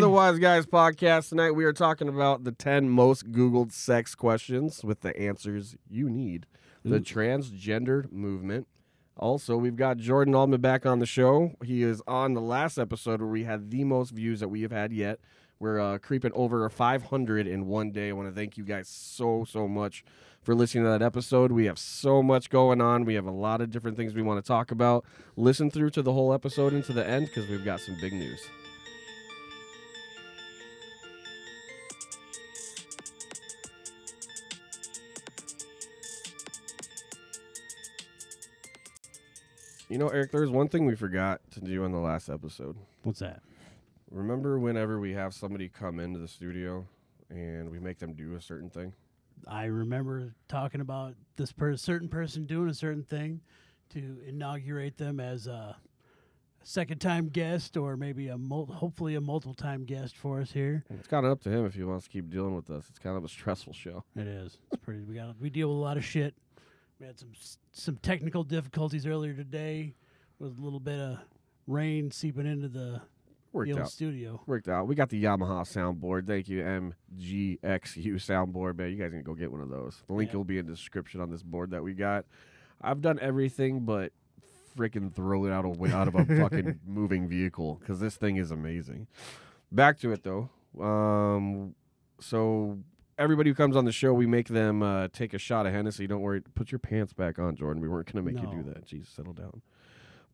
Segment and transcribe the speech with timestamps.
[0.00, 1.30] the Wise Guys podcast.
[1.30, 6.10] Tonight we are talking about the 10 most Googled sex questions with the answers you
[6.10, 6.44] need.
[6.84, 7.00] The Ooh.
[7.00, 8.66] transgendered movement.
[9.16, 11.52] Also, we've got Jordan Altman back on the show.
[11.64, 14.70] He is on the last episode where we had the most views that we have
[14.70, 15.18] had yet.
[15.58, 18.10] We're uh, creeping over 500 in one day.
[18.10, 20.04] I want to thank you guys so, so much
[20.42, 21.50] for listening to that episode.
[21.52, 23.06] We have so much going on.
[23.06, 25.06] We have a lot of different things we want to talk about.
[25.36, 28.12] Listen through to the whole episode and to the end because we've got some big
[28.12, 28.40] news.
[39.88, 42.76] You know, Eric, there's one thing we forgot to do on the last episode.
[43.04, 43.40] What's that?
[44.10, 46.86] Remember whenever we have somebody come into the studio
[47.30, 48.92] and we make them do a certain thing?
[49.46, 53.40] I remember talking about this per- certain person doing a certain thing
[53.90, 55.76] to inaugurate them as a
[56.64, 60.84] second time guest or maybe a mul- hopefully a multiple time guest for us here.
[60.90, 62.86] It's kind of up to him if he wants to keep dealing with us.
[62.88, 64.02] It's kind of a stressful show.
[64.16, 64.58] It is.
[64.72, 65.02] It's pretty.
[65.02, 65.36] We got.
[65.40, 66.34] We deal with a lot of shit.
[66.98, 67.32] We had some
[67.72, 69.94] some technical difficulties earlier today
[70.38, 71.18] with a little bit of
[71.66, 73.02] rain seeping into the,
[73.52, 73.90] Worked the out.
[73.90, 74.40] studio.
[74.46, 74.86] Worked out.
[74.86, 76.26] We got the Yamaha soundboard.
[76.26, 78.90] Thank you, MGXU soundboard, man.
[78.90, 80.02] You guys can go get one of those.
[80.06, 80.36] The link Yeah.
[80.38, 82.24] will be in the description on this board that we got.
[82.80, 84.12] I've done everything but
[84.76, 88.50] freaking throw it out of out of a fucking moving vehicle because this thing is
[88.50, 89.06] amazing.
[89.72, 90.48] Back to it though.
[90.82, 91.74] Um,
[92.20, 92.78] so
[93.18, 96.06] everybody who comes on the show, we make them uh, take a shot of Hennessy.
[96.06, 96.40] Don't worry.
[96.40, 97.82] Put your pants back on, Jordan.
[97.82, 98.84] We weren't gonna make you do that.
[98.84, 99.62] Jesus, settle down.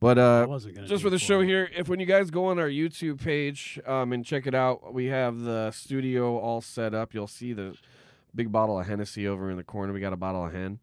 [0.00, 3.22] But uh, just for the show here, if when you guys go on our YouTube
[3.22, 7.14] page um, and check it out, we have the studio all set up.
[7.14, 7.76] You'll see the
[8.34, 9.92] big bottle of Hennessy over in the corner.
[9.92, 10.80] We got a bottle of hen,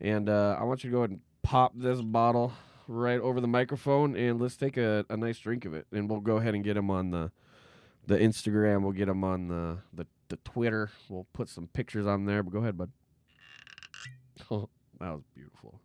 [0.00, 2.54] and uh, I want you to go ahead and pop this bottle
[2.88, 6.20] right over the microphone, and let's take a, a nice drink of it, and we'll
[6.20, 7.32] go ahead and get them on the
[8.06, 8.82] the Instagram.
[8.82, 10.90] We'll get them on the, the the Twitter.
[11.08, 12.42] We'll put some pictures on there.
[12.42, 12.90] But go ahead, bud.
[14.50, 14.68] Oh,
[15.00, 15.80] that was beautiful.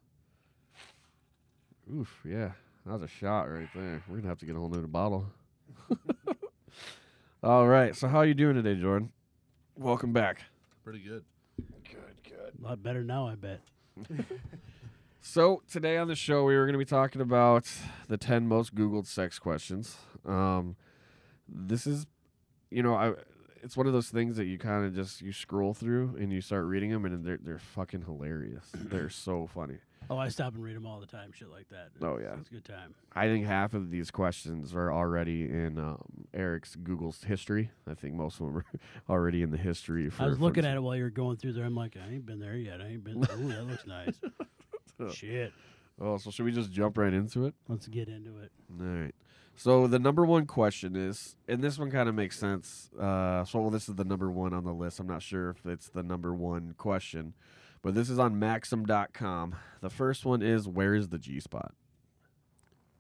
[1.93, 2.51] Oof, yeah.
[2.85, 4.03] That was a shot right there.
[4.07, 5.25] We're gonna have to get a whole new bottle.
[7.43, 7.95] All right.
[7.95, 9.11] So how are you doing today, Jordan?
[9.77, 10.41] Welcome back.
[10.83, 11.23] Pretty good.
[11.57, 12.53] Good, good.
[12.59, 13.61] A lot better now, I bet.
[15.21, 17.69] So today on the show, we were gonna be talking about
[18.07, 19.97] the ten most Googled sex questions.
[20.25, 20.75] Um,
[21.47, 22.07] this is,
[22.71, 23.13] you know, I.
[23.61, 26.41] It's one of those things that you kind of just you scroll through and you
[26.41, 28.65] start reading them and they're they're fucking hilarious.
[28.73, 29.77] they're so funny.
[30.11, 31.89] Oh, I stop and read them all the time, shit like that.
[32.01, 32.33] Oh, yeah.
[32.39, 32.95] it's a good time.
[33.13, 35.99] I think half of these questions are already in um,
[36.33, 37.69] Eric's Google's history.
[37.87, 38.65] I think most of them are
[39.09, 40.09] already in the history.
[40.09, 41.63] For, I was looking at it while you were going through there.
[41.63, 42.81] I'm like, I ain't been there yet.
[42.81, 43.21] I ain't been.
[43.21, 43.37] There.
[43.37, 44.19] Ooh, that looks nice.
[45.13, 45.53] Shit.
[46.01, 47.53] Oh, so should we just jump right into it?
[47.67, 48.51] Let's get into it.
[48.79, 49.15] All right.
[49.55, 52.89] So the number one question is, and this one kind of makes sense.
[52.97, 55.01] Uh, so well, this is the number one on the list.
[55.01, 57.33] I'm not sure if it's the number one question,
[57.81, 59.55] but this is on Maxim.com.
[59.81, 61.73] The first one is, where is the G spot?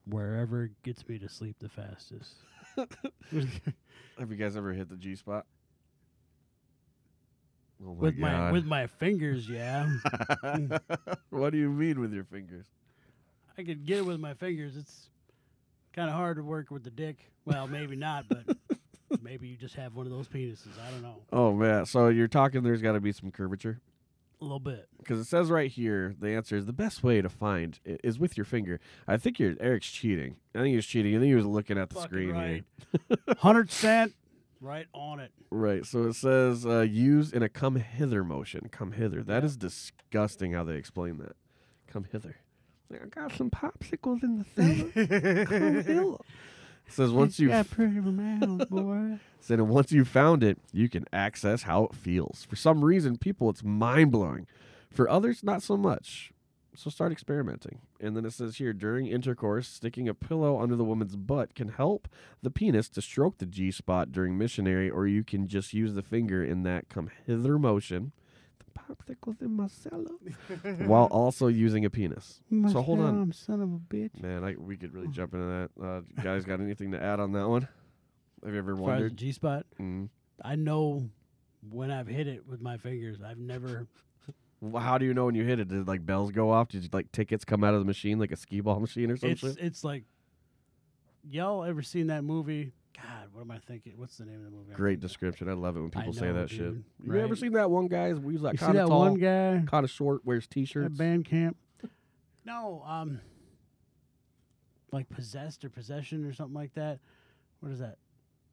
[0.05, 2.35] Wherever gets me to sleep the fastest.
[2.75, 5.45] Have you guys ever hit the G spot?
[7.81, 8.53] Oh my with my God.
[8.53, 9.89] with my fingers, yeah.
[11.29, 12.65] what do you mean with your fingers?
[13.59, 14.77] I could get it with my fingers.
[14.77, 15.09] It's
[15.93, 17.17] kind of hard to work with the dick.
[17.45, 18.55] Well, maybe not, but
[19.21, 20.67] maybe you just have one of those penises.
[20.87, 21.17] I don't know.
[21.33, 23.81] Oh man, so you're talking there's got to be some curvature
[24.39, 24.87] A little bit.
[24.99, 28.17] because it says right here the answer is the best way to find i- is
[28.17, 28.79] with your finger.
[29.07, 30.37] I think you're Eric's cheating.
[30.55, 31.13] I think he was cheating.
[31.15, 32.63] I think he was looking at the Fucking screen right.
[33.09, 33.35] here.
[33.39, 34.13] Hundred cent,
[34.61, 35.31] right on it.
[35.51, 35.85] Right.
[35.85, 38.69] So it says uh, use in a come hither motion.
[38.71, 39.21] Come hither.
[39.23, 39.47] That Yeah.
[39.47, 41.35] is disgusting how they explain that.
[41.87, 42.37] Come hither.
[42.91, 45.83] I got some popsicles in the cellar.
[45.83, 46.17] come.
[46.87, 49.19] Says once you got pretty mouth, boy.
[49.39, 52.45] Said, and once you've found it, you can access how it feels.
[52.49, 54.47] For some reason, people, it's mind blowing.
[54.89, 56.31] For others, not so much.
[56.75, 57.81] So start experimenting.
[57.99, 61.69] And then it says here during intercourse, sticking a pillow under the woman's butt can
[61.69, 62.07] help
[62.41, 66.01] the penis to stroke the G spot during missionary, or you can just use the
[66.01, 68.13] finger in that come hither motion.
[68.87, 70.05] The popsicles in my cellar.
[70.87, 72.41] while also using a penis.
[72.71, 73.31] So hold on.
[73.33, 74.21] son of a bitch.
[74.21, 75.83] Man, I, we could really jump into that.
[75.83, 77.67] Uh, guys, got anything to add on that one?
[78.43, 79.17] Have you ever As far as the wondered?
[79.17, 80.09] G spot, Mm.
[80.43, 81.09] I know
[81.69, 83.17] when I've hit it with my fingers.
[83.25, 83.87] I've never.
[84.61, 85.69] Well, how do you know when you hit it?
[85.69, 86.67] Did like bells go off?
[86.67, 89.21] Did like tickets come out of the machine like a skee ball machine or It's
[89.39, 89.55] something?
[89.57, 90.03] it's like.
[91.29, 92.73] Y'all ever seen that movie?
[93.01, 93.93] God, what am I thinking?
[93.95, 94.73] What's the name of the movie?
[94.73, 95.49] Great description.
[95.49, 96.59] I love it when I people say know, that shit.
[96.59, 98.09] dude, You ever seen that one guy?
[98.13, 100.49] He's like You see kind of that tall, one guy kind of short, wears at
[100.51, 100.97] t-shirts.
[100.97, 101.57] band camp?
[102.45, 103.19] No, um,
[104.91, 106.99] like possessed or possession or something like that.
[107.59, 107.97] What is that?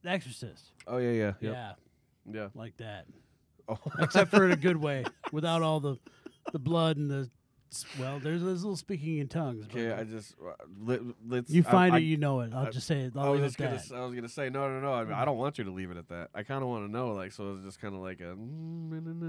[0.02, 0.72] The Exorcist.
[0.86, 1.72] Oh yeah, yeah, yeah, Yeah,
[2.32, 2.48] yeah.
[2.54, 3.06] like that.
[3.68, 3.78] Oh.
[4.00, 5.96] Except for in a good way, without all the
[6.52, 7.30] the blood and the.
[7.98, 9.66] Well, there's, there's a little speaking in tongues.
[9.66, 10.52] okay, I just uh,
[10.82, 11.50] let, let's.
[11.50, 12.52] you find I, it, you know it.
[12.54, 13.12] I'll I- just say it.
[13.16, 13.76] I was just gonna.
[13.76, 13.94] that.
[13.96, 14.92] I was gonna say no, no, no.
[14.94, 16.30] I, mean, I don't want you to leave it at that.
[16.34, 18.36] I kind of want to know, like, so it's just kind of like a.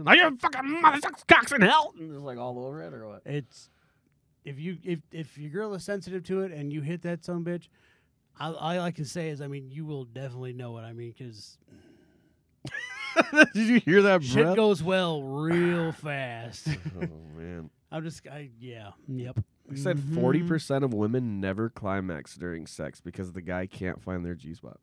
[0.07, 1.93] Are you fucking mother sucks cocks in hell?
[1.99, 3.21] And just like all over it, or what?
[3.25, 3.69] It's
[4.45, 7.43] if you if if your girl is sensitive to it and you hit that some
[7.43, 7.67] bitch,
[8.39, 11.13] all, all I can say is I mean you will definitely know what I mean
[11.17, 11.57] because
[13.53, 14.55] Did you hear that shit breath?
[14.55, 16.67] goes well real fast.
[17.01, 17.69] oh man.
[17.91, 19.39] I'm just I yeah yep.
[19.69, 20.15] They said Mhm.
[20.15, 24.53] forty percent of women never climax during sex because the guy can't find their G
[24.53, 24.79] spot.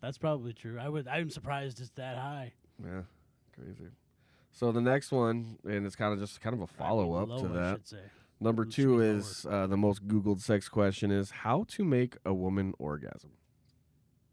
[0.00, 0.78] That's probably true.
[0.78, 2.52] I would I'm surprised it's that high.
[2.82, 3.02] Yeah,
[3.54, 3.88] crazy.
[4.52, 7.48] So the next one, and it's kind of just kind of a follow up to
[7.48, 7.80] that.
[8.40, 12.32] Number Let's two is uh, the most Googled sex question is how to make a
[12.32, 13.30] woman orgasm.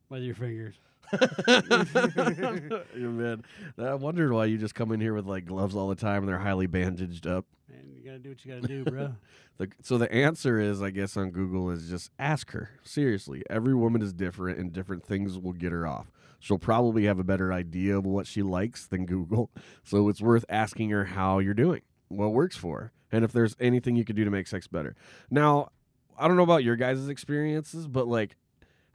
[0.09, 0.75] with your fingers.
[2.95, 3.43] you man,
[3.77, 6.27] I wondered why you just come in here with like gloves all the time and
[6.27, 7.45] they're highly bandaged up.
[7.69, 9.15] And you gotta do what you gotta do, bro.
[9.57, 12.71] The, so the answer is, I guess, on Google is just ask her.
[12.83, 16.11] Seriously, every woman is different, and different things will get her off.
[16.41, 19.49] She'll probably have a better idea of what she likes than Google.
[19.85, 23.55] So it's worth asking her how you're doing, what works for her, and if there's
[23.59, 24.95] anything you could do to make sex better.
[25.29, 25.69] Now,
[26.17, 28.35] I don't know about your guys' experiences, but like,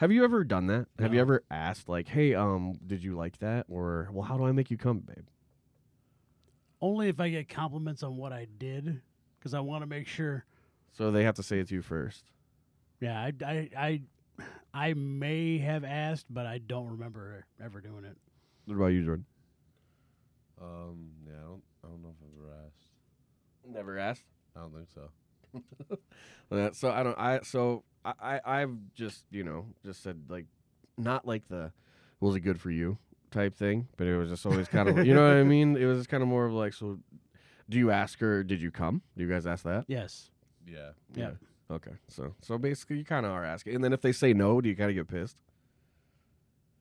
[0.01, 0.87] have you ever done that?
[0.99, 4.45] Have you ever asked, like, "Hey, um, did you like that?" Or, "Well, how do
[4.47, 5.27] I make you come, babe?"
[6.81, 9.03] Only if I get compliments on what I did,
[9.39, 10.47] because I want to make sure.
[10.93, 12.25] So they have to say it to you first.
[12.99, 14.03] Yeah, I, I I
[14.73, 18.17] I may have asked, but I don't remember ever doing it.
[18.65, 19.27] What about you, Jordan?
[20.59, 22.87] Um, yeah, I don't, I don't know if I've ever asked.
[23.67, 24.25] Never asked.
[24.57, 25.11] I don't think so.
[26.73, 27.19] So I don't.
[27.19, 30.47] I so I, I I've just you know just said like
[30.99, 31.73] not like the
[32.19, 32.99] was it good for you
[33.31, 35.77] type thing, but it was just always kind of you know what I mean.
[35.77, 36.99] It was kind of more of like so.
[37.69, 38.43] Do you ask her?
[38.43, 39.03] Did you come?
[39.17, 39.85] Do you guys ask that?
[39.87, 40.31] Yes.
[40.67, 40.91] Yeah.
[41.15, 41.31] Yeah.
[41.71, 41.93] Okay.
[42.09, 44.69] So so basically you kind of are asking, and then if they say no, do
[44.69, 45.37] you kind of get pissed?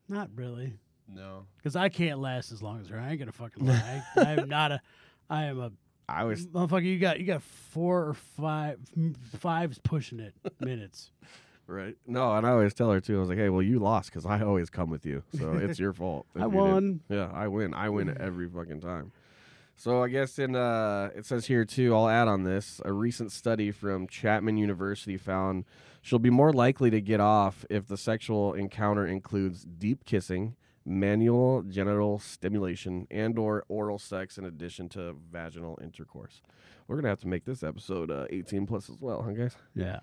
[0.08, 0.74] Not really,
[1.08, 1.46] No.
[1.58, 3.00] because I can't last as long as her.
[3.00, 4.04] I ain't gonna fucking lie.
[4.16, 4.82] I, I am not a.
[5.30, 5.72] I am a
[6.10, 6.84] I was motherfucker.
[6.86, 9.16] You got you got four or five m-
[9.84, 11.12] pushing it minutes.
[11.68, 11.96] right.
[12.08, 13.18] No, and I always tell her too.
[13.18, 15.80] I was like, hey, well, you lost because I always come with you, so it's
[15.80, 16.26] your fault.
[16.36, 17.02] I you won.
[17.10, 17.74] Yeah, I win.
[17.74, 19.12] I win every fucking time.
[19.76, 21.96] So I guess in uh, it says here too.
[21.96, 22.82] I'll add on this.
[22.84, 25.64] A recent study from Chapman University found
[26.02, 30.56] she'll be more likely to get off if the sexual encounter includes deep kissing,
[30.90, 36.42] manual genital stimulation, and/or oral sex in addition to vaginal intercourse.
[36.88, 39.56] We're gonna have to make this episode uh, 18 plus as well, huh, guys?
[39.76, 40.00] Yeah,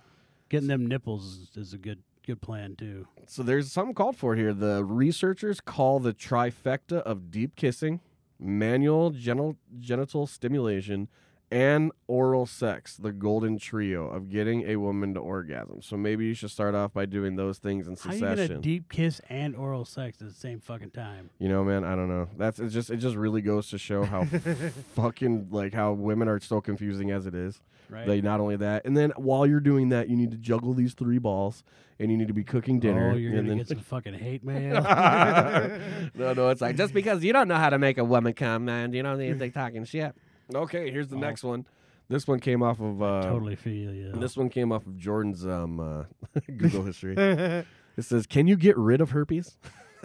[0.49, 3.07] getting them nipples is, is a good good plan too.
[3.27, 4.55] So there's something called for here.
[4.55, 8.01] The researchers call the trifecta of deep kissing,
[8.39, 11.09] manual genital, genital stimulation,
[11.51, 15.81] and oral sex the golden trio of getting a woman to orgasm.
[15.81, 18.61] So maybe you should start off by doing those things in How you gonna succession.
[18.61, 21.31] deep kiss and oral sex at the same fucking time?
[21.39, 22.29] you know, man, I don't know.
[22.37, 22.69] That's it.
[22.71, 24.25] Just it just really goes to show how
[24.95, 27.61] fucking like how women are so confusing as it is.
[27.89, 28.05] Right.
[28.07, 30.95] They not only that, and then while you're doing that, you need to juggle these
[30.95, 31.63] three balls,
[32.01, 33.13] and you need to be cooking dinner.
[33.13, 34.81] Oh, you're and gonna then get some fucking hate mail.
[36.17, 38.65] no, no, it's like just because you don't know how to make a woman come,
[38.65, 40.17] man, you don't need to be talking shit.
[40.55, 41.21] Okay, here's the Oh.
[41.21, 41.67] next one.
[42.09, 44.13] This one came off of uh, totally feel you.
[44.13, 46.05] This one came off of Jordan's um, uh,
[46.57, 47.15] Google history.
[47.19, 49.59] It says, "Can you get rid of herpes?"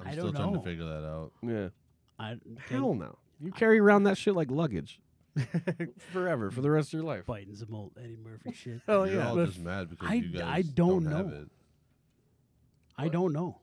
[0.00, 0.58] I'm I still don't trying know.
[0.58, 1.32] to figure that out.
[1.42, 1.68] Yeah,
[2.18, 2.36] I
[2.68, 3.16] hell no.
[3.40, 5.00] You carry around that shit like luggage
[6.12, 7.26] forever for the rest of your life.
[7.26, 8.80] biting some old Eddie Murphy shit.
[8.86, 9.28] Hell You're yeah.
[9.28, 11.34] all But just mad because I- you guys I don't have know.
[11.42, 11.48] it.
[12.96, 13.58] I don't know.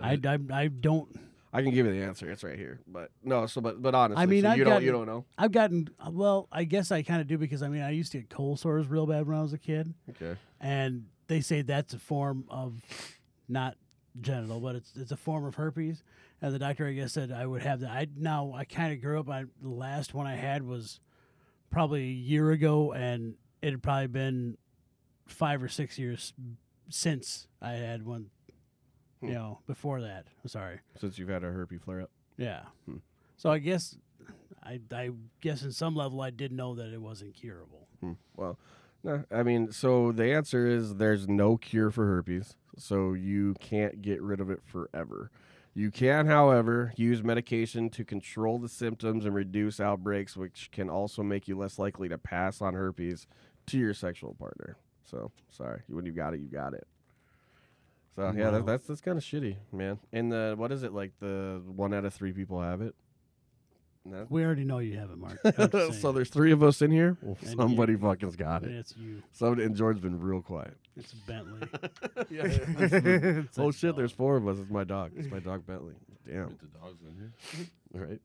[0.00, 1.08] I, I, I don't.
[1.52, 2.30] I can give you the answer.
[2.30, 2.80] It's right here.
[2.86, 5.24] But no, so but but honestly, mean, so I've you don't you don't know.
[5.38, 6.48] I've gotten well.
[6.52, 8.86] I guess I kind of do because I mean I used to get cold sores
[8.88, 10.36] real bad when I was a kid, Okay.
[10.60, 12.74] and they say that's a form of
[13.48, 13.76] not
[14.20, 16.02] genital, but it's it's a form of herpes.
[16.42, 17.90] And the doctor, I guess, said I would have that.
[17.90, 19.28] I now I kind of grew up.
[19.30, 21.00] I the last one I had was
[21.70, 24.58] probably a year ago, and it had probably been
[25.26, 26.34] five or six years
[26.88, 28.30] since I had one.
[29.26, 29.32] Hmm.
[29.32, 30.26] You know, before that.
[30.42, 30.80] I'm sorry.
[30.98, 32.10] Since you've had a herpes flare up.
[32.36, 32.62] Yeah.
[32.86, 32.98] Hmm.
[33.36, 33.96] So I guess,
[34.62, 37.88] I I guess in some level I did know that it wasn't curable.
[38.00, 38.12] Hmm.
[38.36, 38.58] Well,
[39.02, 44.02] no, I mean, so the answer is there's no cure for herpes, so you can't
[44.02, 45.30] get rid of it forever.
[45.74, 51.22] You can, however, use medication to control the symptoms and reduce outbreaks, which can also
[51.22, 53.26] make you less likely to pass on herpes
[53.66, 54.78] to your sexual partner.
[55.04, 56.86] So, sorry, when you got it, you got it.
[58.16, 58.50] So yeah, Wow.
[58.52, 59.98] that, that's that's kind of shitty, man.
[60.12, 61.12] And the what is it like?
[61.20, 62.94] The one out of three people have it.
[64.06, 65.38] That- We already know you have it, Mark.
[66.00, 67.16] So there's three of us in here.
[67.20, 68.70] Well, somebody you- fucking's got it.
[68.70, 69.22] it's you.
[69.32, 70.76] Somebody and George's been real quiet.
[70.96, 71.60] It's Bentley.
[72.30, 72.44] yeah.
[72.46, 73.96] It's a oh shit, dog.
[73.98, 74.58] there's four of us.
[74.58, 75.12] It's my dog.
[75.16, 75.94] It's my dog Bentley.
[76.26, 76.48] Damn.
[76.48, 77.66] Get the dogs in here.
[77.94, 78.20] All right.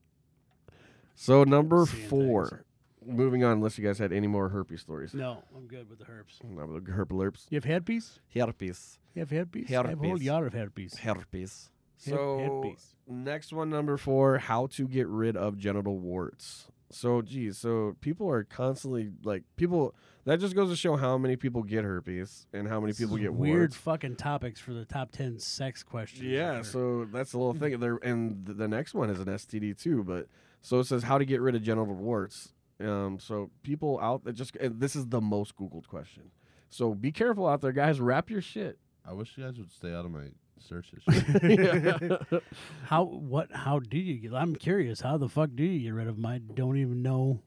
[1.14, 2.64] So number Seeing four.
[3.06, 5.12] Moving on, unless you guys had any more herpes stories.
[5.14, 6.38] No, I'm good with the herpes.
[6.44, 7.46] No, the herpes.
[7.50, 8.20] You have herpes?
[8.34, 8.98] Herpes.
[9.14, 9.66] You have herpes?
[9.70, 10.22] I have a whole Herpes.
[10.24, 10.98] yard of herpes.
[10.98, 11.70] Herpes.
[12.06, 12.96] Her- So herpes.
[13.06, 16.68] next one, number four, how to get rid of genital warts.
[16.90, 19.94] So, geez, so people are constantly like people.
[20.24, 23.22] That just goes to show how many people get herpes and how many people This
[23.24, 23.76] is get weird warts.
[23.76, 26.24] fucking topics for the top ten sex questions.
[26.24, 26.64] Yeah, Sure.
[26.64, 27.80] so that's the little thing.
[27.80, 30.04] There, and th- the next one is an STD too.
[30.04, 30.28] But
[30.60, 32.52] so it says how to get rid of genital warts.
[32.80, 36.30] Um, so people out there just and this is the most Googled question.
[36.70, 38.00] So be careful out there, guys.
[38.00, 38.78] Wrap your shit.
[39.06, 41.02] I wish you guys would stay out of my searches.
[42.84, 46.08] How what how do you get I'm curious, how the fuck do you get rid
[46.08, 46.26] of them?
[46.26, 47.40] I don't even know.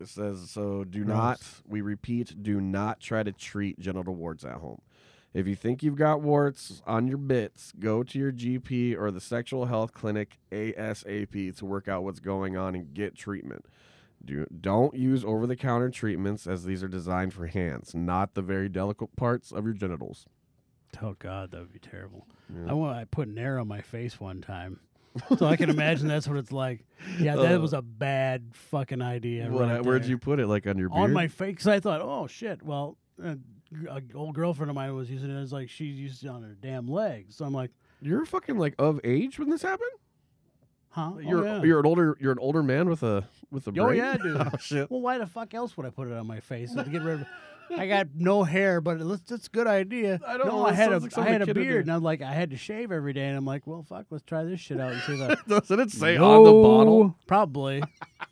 [0.00, 0.84] It says so.
[0.84, 1.16] Do Gross.
[1.16, 1.40] not.
[1.68, 2.42] We repeat.
[2.42, 4.80] Do not try to treat genital warts at home.
[5.32, 9.20] If you think you've got warts on your bits, go to your GP or the
[9.20, 13.64] sexual health clinic ASAP to work out what's going on and get treatment.
[14.24, 18.42] Do, don't use over the counter treatments as these are designed for hands, not the
[18.42, 20.26] very delicate parts of your genitals.
[21.02, 22.26] Oh god, that would be terrible.
[22.54, 22.70] Yeah.
[22.70, 24.78] I want I put an air on my face one time.
[25.38, 26.84] so I can imagine that's what it's like.
[27.18, 29.48] Yeah, that Uh, was a bad fucking idea.
[29.50, 30.46] What- right where'd you put it?
[30.46, 31.00] Like on your beard?
[31.02, 31.52] on my face?
[31.52, 32.62] Because I thought, oh shit.
[32.62, 33.36] Well, a,
[33.90, 36.54] a old girlfriend of mine was using it as like she used it on her
[36.60, 37.36] damn legs.
[37.36, 39.90] So I'm like, You're fucking like of age when this happened.
[40.92, 41.12] Huh?
[41.14, 41.62] Oh, you're oh, yeah.
[41.62, 43.88] you're an older you're an older man with a with a beard.
[43.88, 44.36] Oh, yeah, dude.
[44.40, 44.90] oh shit.
[44.90, 47.20] Well, why the fuck else would I put it on my face to get rid
[47.20, 47.26] of?
[47.76, 50.20] I got no hair, but it's it's a good idea.
[50.26, 51.86] I don't no, know, I had a like I had a a kid would beard,
[51.86, 54.24] and I'm like I had to shave every day, and I'm like, well, fuck, let's
[54.24, 55.38] try this shit out and see that.
[55.48, 57.16] Doesn't it say on the bottle?
[57.26, 57.82] Probably.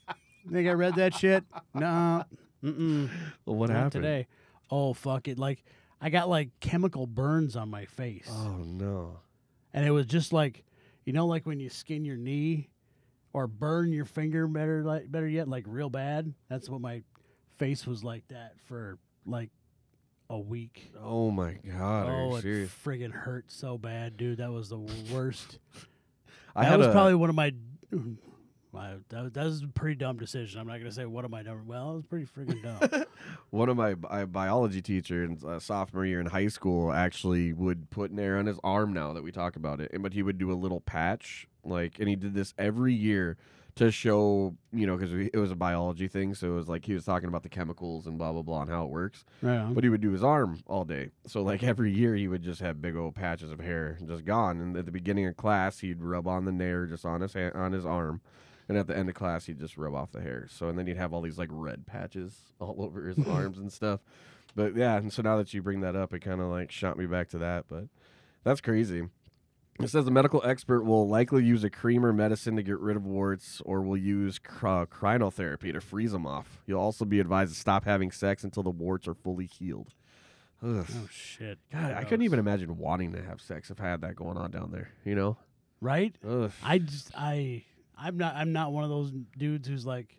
[0.51, 1.45] Think I read that shit?
[1.75, 2.25] No.
[2.65, 3.09] Mm-mm.
[3.47, 3.93] Well, what Not happened?
[3.93, 4.27] today?
[4.71, 5.39] Oh fuck it!
[5.39, 5.65] Like
[6.01, 9.21] I got like chemical burns on my face, Oh no.
[9.73, 10.65] and it was just like,
[11.05, 12.69] you know, like when you skin your knee,
[13.33, 14.47] or burn your finger.
[14.47, 16.33] Better like better yet, like real bad.
[16.49, 17.03] That's what my
[17.59, 19.51] face was like that for like
[20.29, 20.93] a week.
[21.01, 22.09] Oh my god.
[22.09, 22.71] Are oh, you it serious?
[22.85, 24.39] friggin' hurt so bad, dude.
[24.39, 24.79] That was the
[25.13, 25.59] worst.
[26.57, 27.53] I that had was a, probably one of my.
[28.73, 30.61] My that, was- that was a pretty dumb decision.
[30.61, 31.67] I'm not gonna say what am I doing.
[31.67, 33.05] Well, it was pretty freaking dumb.
[33.51, 37.91] one of my bi- biology teacher in uh, sophomore year in high school actually would
[37.91, 40.23] put an air on his arm now that we talk about it, and but he
[40.23, 43.37] would do a little patch like, and he did this every year
[43.77, 46.93] to show you know because it was a biology thing, so it was like he
[46.93, 49.25] was talking about the chemicals and blah blah blah and how it works.
[49.43, 49.73] right.
[49.73, 51.11] But he would do his arm all day.
[51.27, 54.61] So like every year he would just have big old patches of hair just gone.
[54.61, 57.55] And at the beginning of class he'd rub on the nair just on his hand,
[57.55, 58.21] on his arm.
[58.71, 60.47] And at the end of class he'd just rub off the hair.
[60.49, 63.73] So and then he'd have all these like red patches all over his arms and
[63.73, 63.99] stuff.
[64.55, 66.97] But yeah, and so now that you bring that up, it kind of like shot
[66.97, 67.65] me back to that.
[67.69, 67.85] But
[68.45, 69.09] that's crazy.
[69.81, 72.97] It says a medical expert will likely use a cream or medicine to get rid
[72.97, 76.63] of warts, or will use cr- cryotherapy to freeze them off.
[76.67, 79.95] You'll also be advised to stop having sex until the warts are fully healed.
[80.63, 80.87] Ugh.
[80.87, 81.59] oh shit!
[81.73, 84.51] God, I couldn't even imagine wanting to have sex if I had that going on
[84.51, 84.91] down there.
[85.05, 85.39] You know?
[85.81, 86.15] Right?
[86.29, 86.53] Ugh.
[86.63, 87.65] I just I
[88.01, 90.17] I'm not I'm not one of those dudes who's like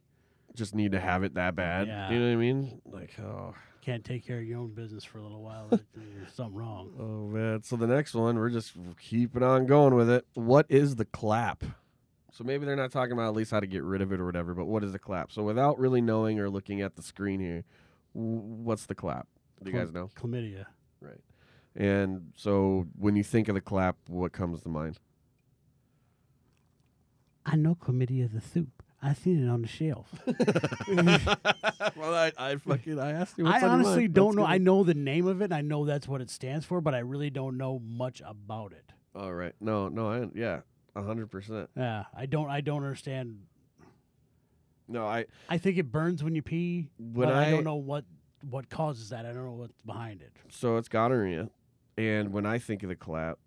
[0.56, 1.88] Just need to have it that bad.
[1.88, 2.12] Yeah.
[2.12, 2.82] You know what I mean?
[2.86, 3.56] Like, oh.
[3.82, 5.68] can't take care of your own business for a little while.
[5.72, 6.94] like, There's something wrong.
[7.00, 7.64] Oh man!
[7.64, 10.26] So the next one, we're just keeping on going with it.
[10.34, 11.64] What is the clap?
[12.34, 14.26] So maybe they're not talking about at least how to get rid of it or
[14.26, 14.54] whatever.
[14.54, 15.32] But what is the clap?
[15.32, 17.66] So without really knowing or looking at the screen here,
[18.14, 19.28] what's the clap?
[19.62, 20.10] Do you Chlam- guys know?
[20.16, 20.66] Chlamydia.
[21.02, 21.20] Right.
[21.76, 24.98] And so when you think of the clap, what comes to mind?
[27.46, 28.84] I know chlamydia the soup.
[29.04, 30.14] I seen it on the shelf.
[31.96, 33.48] well, I, I fucking I asked you.
[33.48, 34.46] I honestly don't know.
[34.46, 35.46] I know the name of it.
[35.46, 38.74] and I know that's what it stands for, but I really don't know much about
[38.74, 38.92] it.
[39.16, 39.54] All right.
[39.60, 40.12] No, no.
[40.12, 40.62] I yeah,
[40.96, 41.70] a hundred percent.
[41.76, 42.50] Yeah, I don't.
[42.50, 43.40] I don't understand.
[44.88, 47.76] No, I I think it burns when you pee, when but I, I don't know
[47.76, 48.06] what
[48.50, 49.26] what causes that.
[49.26, 50.32] I don't know what's behind it.
[50.50, 51.50] so it's gonorrhea,
[51.98, 53.40] and when I think of the clap,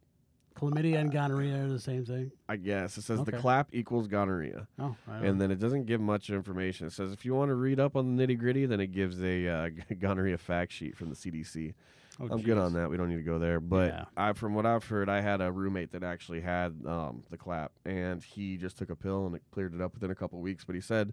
[0.56, 2.30] Chlamydia and gonorrhea are the same thing.
[2.48, 4.68] I guess it says the clap equals gonorrhea.
[4.78, 6.86] Oh, and then it doesn't give much information.
[6.86, 9.20] It says if you want to read up on the nitty gritty, then it gives
[9.22, 9.68] a uh,
[9.98, 11.74] gonorrhea fact sheet from the CDC.
[12.20, 12.88] Oh, I'm good on that.
[12.88, 13.58] We don't need to go there.
[13.58, 14.04] But Yeah.
[14.16, 17.72] I, from what I've heard, I had a roommate that actually had um, the clap,
[17.84, 20.64] and he just took a pill and it cleared it up within a couple weeks.
[20.64, 21.12] But he said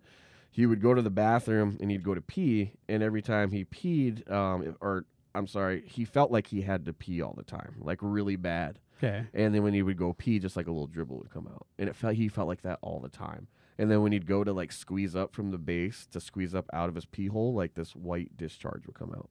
[0.52, 3.66] he would go to the bathroom and he'd go to pee, and every time he
[3.66, 7.78] peed, um, or I'm sorry, he felt like he had to pee all the time,
[7.80, 8.78] like really bad.
[9.04, 9.26] Okay.
[9.34, 11.66] And then when he would go pee, just like a little dribble would come out,
[11.80, 13.48] and it felt he felt like that all the time.
[13.78, 16.66] And then when he'd go to like squeeze up from the base to squeeze up
[16.74, 19.30] out of his pee hole, like this white discharge would come out.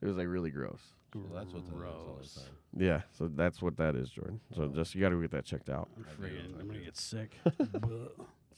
[0.00, 0.80] It was like really gross.
[1.12, 2.56] So that's what that is all the time.
[2.76, 4.40] Yeah, so that's what that is, Jordan.
[4.56, 5.88] So just you got to get that checked out.
[5.96, 7.36] I'm, I do, friggin- I I'm gonna get sick.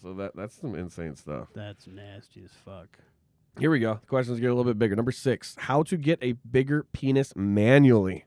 [0.03, 1.49] So that that's some insane stuff.
[1.55, 2.99] That's nasty as fuck.
[3.59, 3.95] Here we go.
[4.03, 4.95] The questions get a little bit bigger.
[4.95, 8.27] Number six: How to get a bigger penis manually?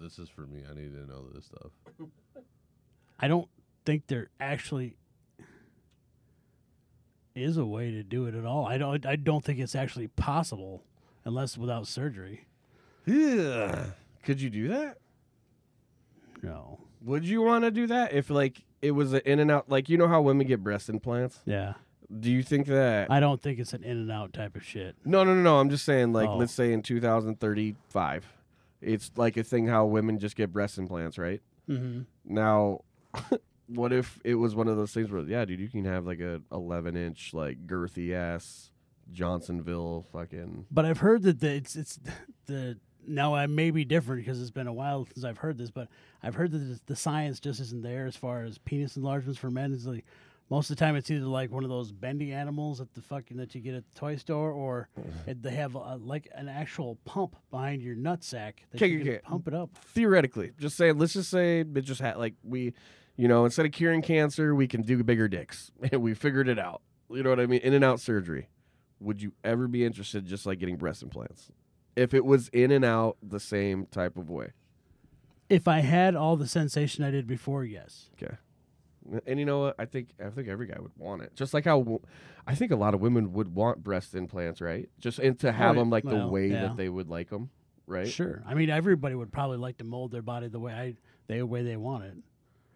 [0.00, 0.62] This is for me.
[0.70, 1.72] I need to know this stuff.
[3.18, 3.48] I don't
[3.84, 4.96] think there actually
[7.34, 8.66] is a way to do it at all.
[8.66, 9.04] I don't.
[9.06, 10.82] I don't think it's actually possible
[11.24, 12.46] unless without surgery.
[13.06, 13.86] Yeah.
[14.22, 14.98] Could you do that?
[16.42, 16.80] No.
[17.02, 19.68] Would you want to do that if like it was an in and out?
[19.68, 21.40] Like you know how women get breast implants?
[21.44, 21.74] Yeah.
[22.18, 23.10] Do you think that?
[23.10, 24.96] I don't think it's an in and out type of shit.
[25.04, 25.60] no, no, no, no.
[25.60, 26.36] I'm just saying, like, Oh.
[26.38, 28.26] let's say in 2035,
[28.80, 31.40] it's like a thing how women just get breast implants, right?
[31.68, 32.02] Mm-hmm.
[32.24, 32.80] Now,
[33.66, 36.20] what if it was one of those things where, yeah, dude, you can have like
[36.20, 38.70] a 11 inch, like girthy ass
[39.12, 40.66] Johnsonville fucking.
[40.70, 41.98] But I've heard that the, it's it's
[42.46, 45.70] the now I may be different because it's been a while since I've heard this,
[45.70, 45.88] but
[46.22, 49.50] I've heard that the, the science just isn't there as far as penis enlargements for
[49.50, 49.72] men.
[49.72, 50.04] It's like
[50.50, 53.36] most of the time it's either like one of those bendy animals at the fucking
[53.36, 55.30] that you get at the toy store, or mm-hmm.
[55.30, 59.20] it, they have a, like an actual pump behind your nutsack that Okay, you can
[59.22, 59.70] pump it up.
[59.76, 62.74] Theoretically, just say, let's just say it just had like we,
[63.16, 66.58] you know, instead of curing cancer, we can do bigger dicks, and we figured it
[66.58, 66.82] out.
[67.08, 67.60] You know what I mean?
[67.60, 68.48] In and out surgery.
[68.98, 71.50] Would you ever be interested just like getting breast implants?
[71.96, 74.52] If it was in and out the same type of way.
[75.48, 78.10] If I had all the sensation I did before, yes.
[79.26, 79.76] And you know what?
[79.78, 81.34] I think I think every guy would want it.
[81.34, 82.00] Just like how w-
[82.46, 84.88] I think a lot of women would want breast implants, right?
[84.98, 85.80] Just and to have yeah.
[85.80, 86.62] them like the Well, way yeah.
[86.62, 87.48] that they would like them,
[87.86, 88.08] right?
[88.08, 88.42] Sure.
[88.46, 90.96] I mean, everybody would probably like to mold their body the way I
[91.28, 92.14] the way they want it.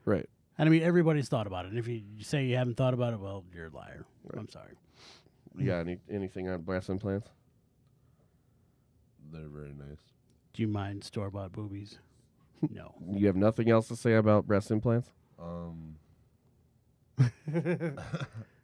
[0.05, 0.29] Right.
[0.57, 1.71] And I mean, everybody's thought about it.
[1.71, 4.07] And if you say you haven't thought about it, well, you're a liar.
[4.25, 4.39] Right.
[4.41, 4.75] I'm sorry.
[5.59, 7.29] You got any anything on breast implants?
[9.33, 9.99] They're very nice.
[10.53, 11.99] Do you mind store bought boobies?
[12.71, 12.95] No.
[13.13, 15.11] You have nothing else to say about breast implants?
[15.39, 15.97] Um,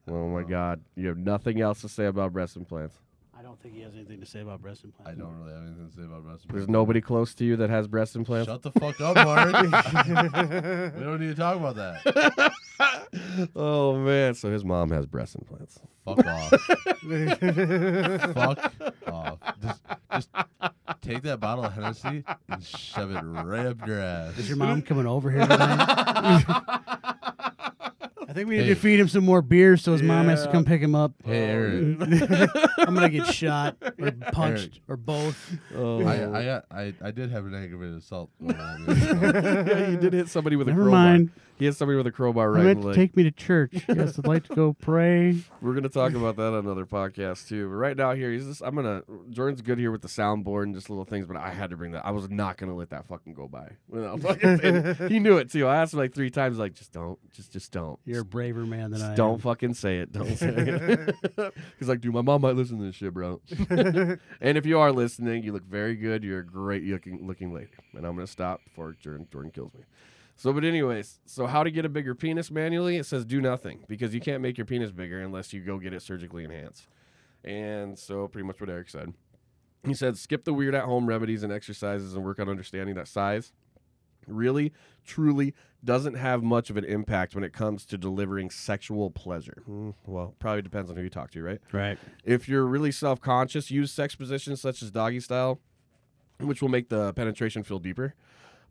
[0.09, 0.81] Oh my God!
[0.97, 2.97] You have nothing else to say about breast implants.
[3.39, 5.09] I don't think he has anything to say about breast implants.
[5.11, 6.53] I don't really have anything to say about breast implants.
[6.53, 8.49] There's nobody close to you that has breast implants.
[8.49, 9.53] Shut the fuck up, Mark.
[10.97, 12.53] we don't need to talk about that.
[13.55, 14.35] oh man!
[14.35, 15.79] So his mom has breast implants.
[16.05, 16.51] Fuck off.
[18.35, 18.73] Fuck
[19.07, 19.39] off.
[19.63, 19.83] Just,
[20.13, 20.29] just
[21.01, 24.37] take that bottle of Hennessy and shove it right up your ass.
[24.39, 26.45] Is your mom coming over here tonight?
[28.31, 28.69] I think we need Hey.
[28.69, 30.53] to feed him some more beer so his mom has to Yeah.
[30.53, 31.13] come pick him up.
[31.25, 32.01] Hey, Aaron.
[32.79, 35.57] I'm gonna get shot or punched or both.
[35.77, 38.31] Oh, I, I got I, I did have an aggravated assault.
[38.41, 41.01] going on here, so- yeah, you did hit somebody with a Never crowbar.
[41.05, 41.31] mind.
[41.61, 42.97] He has somebody with a crowbar right in meant to leg.
[42.97, 43.85] take me to church.
[43.89, 45.37] Yes, I'd like to go pray.
[45.61, 47.69] We're gonna talk about that on another podcast too.
[47.69, 50.75] But right now here, he's just I'm gonna Jordan's good here with the soundboard and
[50.75, 52.05] just little things, but I had to bring that.
[52.05, 53.69] I was not gonna let that fucking go by.
[53.93, 55.67] You fucking- and he knew it too.
[55.67, 57.99] I asked him like three times, like just don't, just just don't.
[58.05, 59.39] You're a braver man than Just I don't am.
[59.41, 60.13] fucking say it.
[60.13, 61.55] Don't say it.
[61.79, 63.41] He's like, dude, my mom might listen to this shit, bro.
[64.41, 66.25] and if you are listening, you look very good.
[66.25, 67.69] You're a great looking looking lady.
[67.95, 69.81] And I'm gonna stop before Jordan, Jordan kills me.
[70.41, 72.97] So, but anyways, so how to get a bigger penis manually?
[72.97, 75.93] It says do nothing because you can't make your penis bigger unless you go get
[75.93, 76.89] it surgically enhanced.
[77.45, 79.13] And so, pretty much what Eric said.
[79.85, 83.07] He said, skip the weird at home remedies and exercises and work on understanding that
[83.07, 83.53] size
[84.27, 84.73] really,
[85.05, 85.53] truly
[85.85, 89.63] doesn't have much of an impact when it comes to delivering sexual pleasure.
[89.67, 91.61] Hmm, well, probably depends on who you talk to, right?
[91.71, 91.99] Right.
[92.25, 95.61] If you're really self conscious, use sex positions such as doggy style,
[96.39, 98.15] which will make the penetration feel deeper.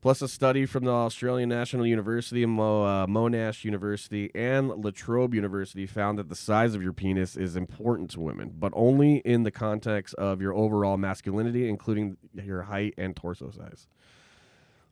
[0.01, 5.33] Plus, a study from the Australian National University, Mo, uh, Monash University, and La Trobe
[5.33, 9.43] University found that the size of your penis is important to women, but only in
[9.43, 13.87] the context of your overall masculinity, including your height and torso size.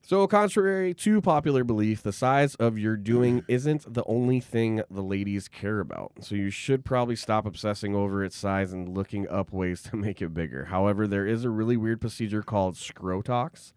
[0.01, 5.01] So, contrary to popular belief, the size of your doing isn't the only thing the
[5.01, 6.13] ladies care about.
[6.21, 10.21] So, you should probably stop obsessing over its size and looking up ways to make
[10.21, 10.65] it bigger.
[10.65, 13.71] However, there is a really weird procedure called scrotox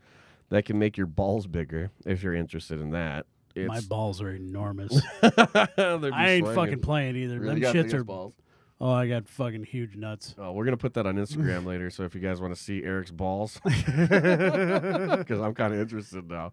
[0.51, 3.27] that can make your balls bigger if you're interested in that.
[3.57, 5.01] My balls are enormous.
[5.23, 6.55] I ain't swinging.
[6.55, 7.41] fucking playing either.
[7.41, 8.05] Really Them shits are.
[8.05, 8.35] balls.
[8.83, 10.35] Oh, I got fucking huge nuts.
[10.39, 11.91] Oh, we're gonna put that on Instagram later.
[11.91, 16.53] So if you guys want to see Eric's balls, because I'm kind of interested now.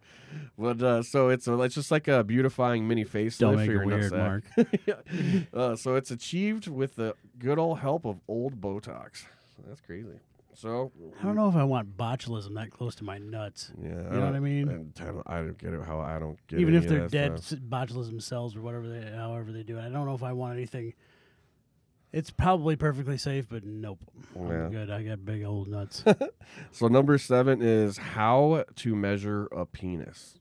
[0.58, 3.70] But uh, so it's a, it's just like a beautifying mini facelift Don't for make
[3.70, 4.44] your it weird, nutsack.
[4.56, 5.48] Mark.
[5.54, 9.24] uh, so it's achieved with the good old help of old Botox.
[9.66, 10.20] That's crazy.
[10.60, 10.90] So
[11.20, 13.70] I don't know if I want botulism that close to my nuts.
[13.80, 14.92] Yeah, You know what I mean?
[15.00, 15.84] I don't, I don't get it.
[15.84, 17.60] How I don't get Even if they're dead stuff.
[17.60, 19.82] botulism cells or whatever they, however they do it.
[19.82, 20.94] I don't know if I want anything.
[22.10, 24.00] It's probably perfectly safe, but nope.
[24.34, 24.42] Yeah.
[24.42, 24.90] I'm good.
[24.90, 26.02] I got big old nuts.
[26.72, 30.40] So number seven is how to measure a penis.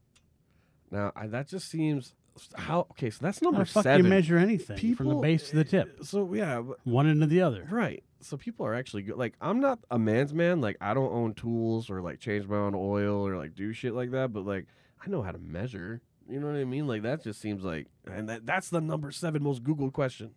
[0.89, 2.13] Now I, that just seems
[2.55, 3.09] how okay.
[3.09, 4.01] So that's How number the fuck seven.
[4.01, 6.77] do you measure anything from the People- base to the eh, tip, So yeah, but-
[6.85, 7.67] one end to the other?
[7.71, 8.03] right.
[8.19, 9.15] So people are actually good.
[9.17, 10.59] Like I'm not a man's man.
[10.61, 13.93] Like I don't own tools or like change my own oil or like do shit
[13.93, 14.33] like that.
[14.33, 14.65] But like
[15.05, 16.01] I know how to measure.
[16.29, 16.87] You know what I mean?
[16.87, 20.31] Like that just seems like, and that that's the number seven most Googled question.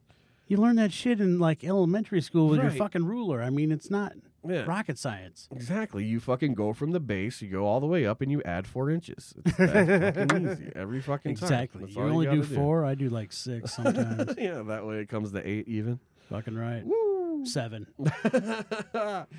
[0.46, 2.78] You learn that shit in like elementary school with your Right.
[2.78, 3.40] fucking ruler.
[3.42, 4.12] I mean, it's not
[4.46, 4.62] Yeah.
[4.62, 5.48] rocket science.
[5.53, 6.05] Exactly.
[6.05, 8.66] You fucking go from the base, you go all the way up, and you add
[8.66, 9.35] four inches.
[9.44, 11.44] It's that fucking easy every fucking time.
[11.44, 11.81] Exactly.
[11.83, 12.85] That's You all only do gotta four.
[12.85, 14.35] I do like six sometimes.
[14.38, 16.00] yeah, that way it comes to eight even.
[16.31, 16.83] fucking right.
[16.85, 17.44] Woo!
[17.44, 17.87] Seven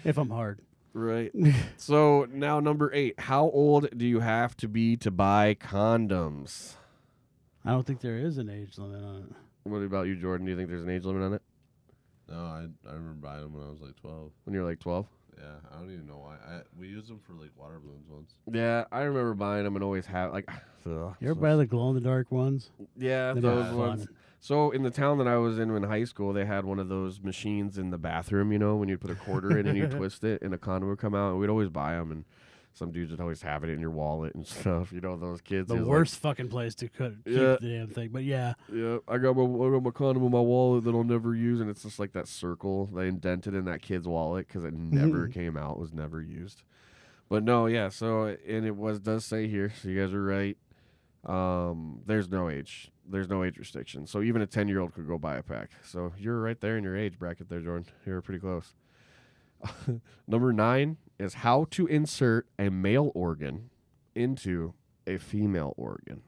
[0.03, 0.59] if I'm hard.
[0.93, 1.31] right.
[1.77, 3.19] So now number eight.
[3.19, 6.73] How old do you have to be to buy condoms?
[7.63, 9.69] I don't think there is an age limit on it.
[9.69, 10.45] What about you, Jordan?
[10.47, 11.41] Do you think there's an age limit on it
[12.31, 14.31] No, I I remember buying them when I was like 12.
[14.45, 15.05] when you're like 12?
[15.37, 16.35] Yeah, I don't even know why.
[16.35, 18.35] I we used them for like water balloons once.
[18.51, 20.49] Yeah, I remember buying them and always have like.
[20.85, 22.69] ugh, You ever so- buy the glow in the dark ones?
[22.97, 24.07] yeah, They're those not ones.
[24.39, 26.89] So in the town that I was in in high school, they had one of
[26.89, 28.51] those machines in the bathroom.
[28.51, 30.89] You know, when you'd put a quarter in and you twist it, and a condom
[30.89, 31.31] would come out.
[31.31, 32.25] And we'd always buy them, and
[32.73, 34.91] some dudes would always have it in your wallet and stuff.
[34.91, 35.67] You know, those kids.
[35.67, 37.57] The who's like, worst fucking place to could keep Yeah.
[37.59, 38.09] the damn thing.
[38.11, 41.03] But yeah, yeah, I got my I got my condom in my wallet that I'll
[41.03, 44.63] never use, and it's just like that circle they indented in that kid's wallet because
[44.63, 46.63] it never came out, was never used.
[47.29, 47.89] But no, yeah.
[47.89, 49.71] So and it was does say here.
[49.81, 50.57] So you guys are right.
[51.25, 52.91] Um, there's no age.
[53.07, 54.07] There's no age restriction.
[54.07, 55.69] So even a ten year old could go buy a pack.
[55.83, 57.85] So you're right there in your age bracket there, Jordan.
[58.05, 58.73] You're pretty close.
[60.27, 63.69] Number nine is how to insert a male organ
[64.15, 64.73] into
[65.07, 66.21] a female organ.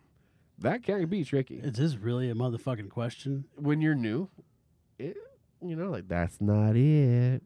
[0.59, 3.45] That can be tricky is this really a motherfucking question?
[3.55, 4.29] when you're new,
[4.99, 5.17] it,
[5.61, 7.41] you know, like that's not it.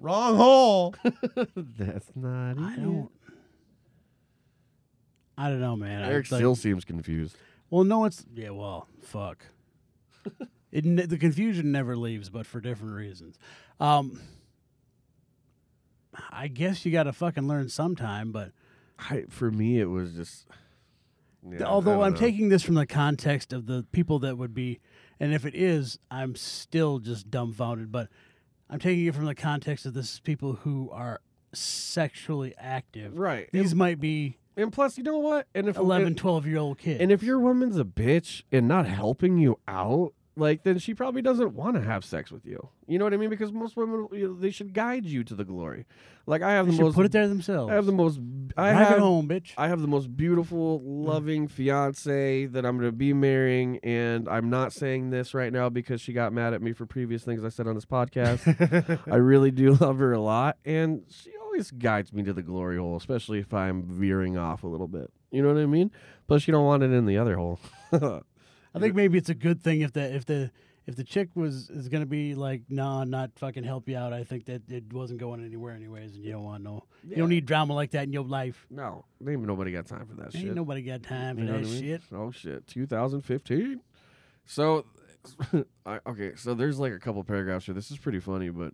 [0.00, 0.94] Wrong hole.
[1.56, 2.82] that's not I it.
[2.82, 3.10] don't.
[5.38, 6.02] I don't know, man.
[6.02, 7.36] I- Eric like- still seems confused.
[7.70, 8.50] Well, no, it's yeah.
[8.50, 9.46] Well, fuck.
[10.72, 13.38] it the confusion never leaves, but for different reasons.
[13.78, 14.20] Um,
[16.30, 18.52] I guess you got to fucking learn sometime, but
[18.98, 20.46] I, for me, it was just.
[21.48, 22.18] yeah, although I'm know.
[22.18, 24.80] taking this from the context of the people that would be,
[25.18, 27.92] and if it is, I'm still just dumbfounded.
[27.92, 28.08] But
[28.68, 31.20] I'm taking it from the context of this is people who are
[31.52, 33.18] sexually active.
[33.18, 35.46] right, These and, might be and plus, you know what?
[35.54, 37.00] And if 11, and, 12 year old kids.
[37.00, 41.22] and if your woman's a bitch and not helping you out, like then she probably
[41.22, 42.68] doesn't want to have sex with you.
[42.86, 43.30] You know what I mean?
[43.30, 45.86] Because most women, you know, they should guide you to the glory.
[46.26, 46.94] Like I have they the most.
[46.94, 47.70] put it there themselves.
[47.70, 48.20] I have the most.
[48.56, 49.52] I Drive have it home, bitch.
[49.56, 51.06] I have the most beautiful, mm.
[51.06, 53.78] loving fiance that I'm going to be marrying.
[53.82, 57.24] And I'm not saying this right now because she got mad at me for previous
[57.24, 59.00] things I said on this podcast.
[59.10, 60.56] I really do love her a lot.
[60.64, 64.68] And she always guides me to the glory hole, especially if I'm veering off a
[64.68, 65.10] little bit.
[65.30, 65.90] You know what I mean?
[66.26, 67.58] Plus, you don't want it in the other hole.
[68.74, 70.50] I think maybe it's a good thing if the if the
[70.86, 74.12] if the chick was is gonna be like, nah, not fucking help you out.
[74.12, 77.28] I think that it wasn't going anywhere anyways, and you don't want no, you don't
[77.28, 78.66] need drama like that in your life.
[78.70, 80.46] no, ain't nobody got time for that shit.
[80.46, 81.82] Ain't nobody got time for You know that what I mean?
[81.82, 82.02] shit.
[82.12, 83.80] Oh shit, 2015.
[84.46, 84.84] So,
[85.86, 87.74] I, okay, so there's like a couple paragraphs here.
[87.74, 88.72] This is pretty funny, but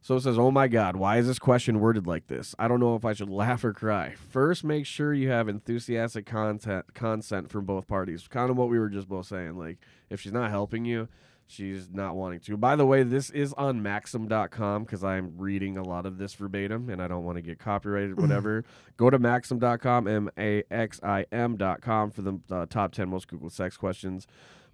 [0.00, 2.54] so it says, "Oh my God, why is this question worded like this?
[2.58, 4.14] I don't know if I should laugh or cry.
[4.14, 8.26] First, make sure you have enthusiastic content consent from both parties.
[8.28, 9.56] Kind of what we were just both saying.
[9.58, 11.08] Like, if she's not helping you."
[11.50, 12.56] She's not wanting to.
[12.56, 16.88] By the way, this is on Maxim.com because I'm reading a lot of this verbatim
[16.88, 18.64] and I don't want to get copyrighted, whatever.
[18.96, 23.50] Go to Maxim.com, M A X I M.com for the uh, top 10 most Google
[23.50, 24.28] sex questions.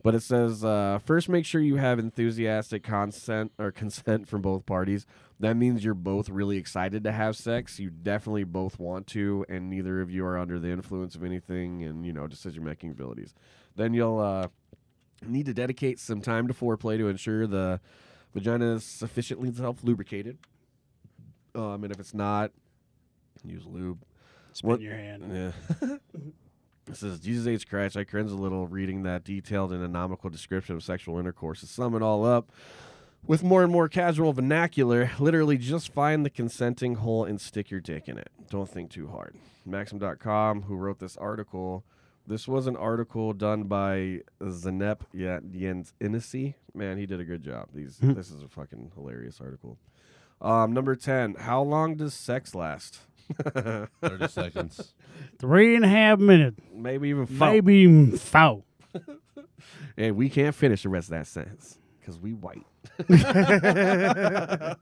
[0.06, 4.64] But it says uh, first, make sure you have enthusiastic consent or consent from both
[4.64, 5.04] parties.
[5.40, 7.80] That means you're both really excited to have sex.
[7.80, 11.82] You definitely both want to, and neither of you are under the influence of anything
[11.82, 13.34] and you know decision making abilities.
[13.74, 14.46] Then you'll uh,
[15.26, 17.80] need to dedicate some time to foreplay to ensure the
[18.32, 20.38] vagina is sufficiently self lubricated.
[21.56, 22.52] Um, and if it's not,
[23.44, 24.04] use lube.
[24.52, 25.52] Spin What- your hand.
[25.82, 25.96] Yeah.
[26.88, 27.68] It says, Jesus H.
[27.68, 31.60] Christ, I cringe a little reading that detailed and anatomical description of sexual intercourse.
[31.60, 32.50] To sum it all up,
[33.26, 37.80] with more and more casual vernacular, literally just find the consenting hole and stick your
[37.80, 38.30] dick in it.
[38.50, 39.34] Don't think too hard.
[39.64, 41.84] Maxim.com, who wrote this article,
[42.24, 46.54] this was an article done by Zanep Jens Inesi.
[46.72, 47.68] Man, he did a good job.
[47.74, 49.78] These, this is a fucking hilarious article.
[50.40, 51.34] Um, number ten.
[51.34, 53.00] How long does sex last?
[54.00, 54.94] Thirty seconds.
[55.38, 57.48] Three and a half minutes, Maybe even four.
[57.50, 58.62] maybe even four.
[59.98, 62.66] And we can't finish the rest of that sentence because we white.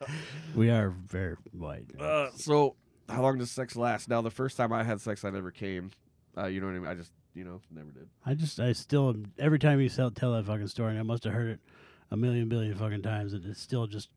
[0.55, 1.87] We are very white.
[1.99, 2.77] Uh, so,
[3.09, 4.09] how long does sex last?
[4.09, 5.91] Now, the first time I had sex, I never came.
[6.37, 6.89] Uh, you know what I mean?
[6.89, 8.09] I just, you know, never did.
[8.27, 11.03] I just, I still, am- every time you tell, tell that fucking story, and I
[11.03, 11.61] must have heard it
[12.11, 14.09] a million billion fucking times, and it's still just,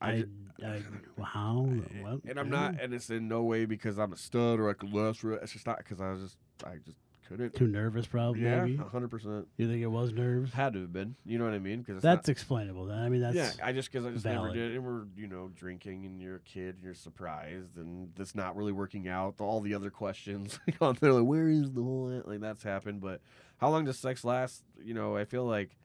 [0.00, 0.24] I
[0.62, 1.66] I, I, how,
[2.02, 2.14] what?
[2.14, 4.74] Eh, and I'm not, and it's in no way because I'm a stud or I
[4.74, 5.20] could last.
[5.20, 5.32] for.
[5.34, 6.98] It's just not because I was just, I just
[7.30, 7.54] couldn't.
[7.54, 8.42] too nervous, probably.
[8.42, 9.46] Yeah, hundred percent.
[9.56, 10.52] you think it was nerves.
[10.52, 11.14] Had to have been.
[11.24, 11.82] You know what I mean?
[11.82, 12.86] Because That's explainable.
[12.86, 13.50] Then I mean, that's yeah.
[13.62, 14.74] I just because I just never did.
[14.74, 18.56] And we're you know drinking, and you're a kid, and you're surprised, and that's not
[18.56, 19.36] really working out.
[19.38, 23.00] All the other questions on there, like where is the whole like that's happened.
[23.00, 23.20] But
[23.58, 24.62] how long does sex last?
[24.82, 25.76] You know, I feel like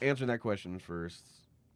[0.00, 1.24] answering that question first.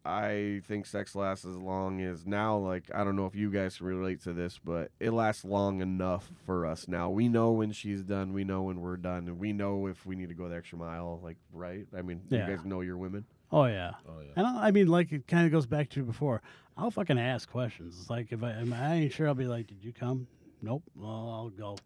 [0.04, 2.56] I think sex lasts as long as now.
[2.56, 6.30] Like I don't know if you guys relate to this, but it lasts long enough
[6.46, 7.10] for us now.
[7.10, 8.32] We know when she's done.
[8.32, 10.78] We know when we're done, and we know if we need to go the extra
[10.78, 11.20] mile.
[11.22, 11.86] Like right?
[11.96, 12.48] I mean, Yeah.
[12.48, 13.24] you guys know your women.
[13.52, 13.92] Oh yeah.
[14.08, 14.32] Oh yeah.
[14.36, 16.42] And I, I mean, like it kind of goes back to before.
[16.76, 17.98] I'll fucking ask questions.
[18.00, 20.26] It's like if I, if I ain't sure, I'll be like, "Did you come?"
[20.62, 20.82] Nope.
[20.96, 21.76] Well, I'll go.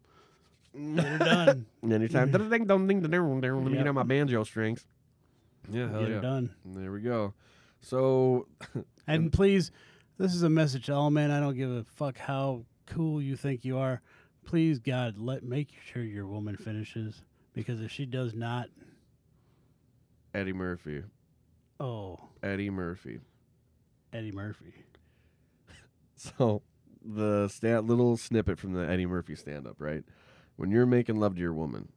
[0.75, 1.67] Get her done.
[1.83, 2.31] Anytime.
[2.31, 3.55] Ding, ding, dong, ding, ding, ding, ding.
[3.55, 3.87] Let me get Yep.
[3.89, 4.87] out my banjo strings.
[5.71, 6.15] Yeah, hell Get yeah.
[6.17, 6.51] her done.
[6.65, 7.35] There we go.
[7.83, 8.47] So,
[9.07, 9.71] And please,
[10.19, 11.31] this is a message to all men.
[11.31, 14.01] I don't give a fuck how cool you think you are.
[14.45, 18.69] Please, God, let make sure your woman finishes because if she does not,
[20.35, 21.03] Eddie Murphy.
[21.81, 23.21] oh, Eddie Murphy.
[24.13, 24.73] Eddie Murphy.
[26.15, 26.63] So,
[27.05, 30.05] the sta- little snippet from the Eddie Murphy stand up, right?
[30.55, 31.89] When you're making love to your woman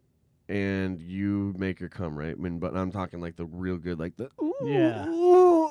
[0.49, 2.31] and you make her come, right?
[2.31, 5.07] I mean, but I'm talking like the real good, like the ooh, Yeah.
[5.09, 5.64] ooh,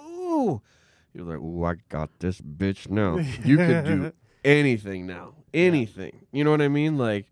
[1.13, 3.19] You're like, ooh, I got this bitch now.
[3.45, 4.13] You can do
[4.45, 6.27] anything now, anything.
[6.33, 6.99] You know what I mean?
[6.99, 7.27] Like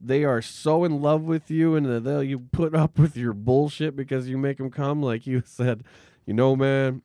[0.00, 3.94] they are so in love with you, and they'll you put up with your bullshit
[3.94, 5.02] because you make them come.
[5.02, 5.84] Like you said,
[6.26, 7.02] you know, man.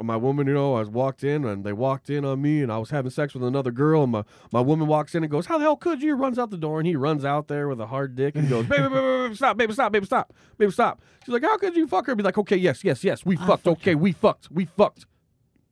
[0.00, 2.70] My woman, you know, I was walked in and they walked in on me, and
[2.70, 4.04] I was having sex with another girl.
[4.04, 6.50] And my, my woman walks in and goes, "How the hell could you?" Runs out
[6.50, 8.94] the door, and he runs out there with a hard dick and goes, "Baby, baby,
[8.94, 12.06] baby, baby, stop, baby, stop, baby, stop, baby, stop." She's like, "How could you fuck
[12.06, 13.64] her?" Be like, "Okay, yes, yes, yes, we I fucked.
[13.64, 15.06] fucked Okay, we fucked, we fucked."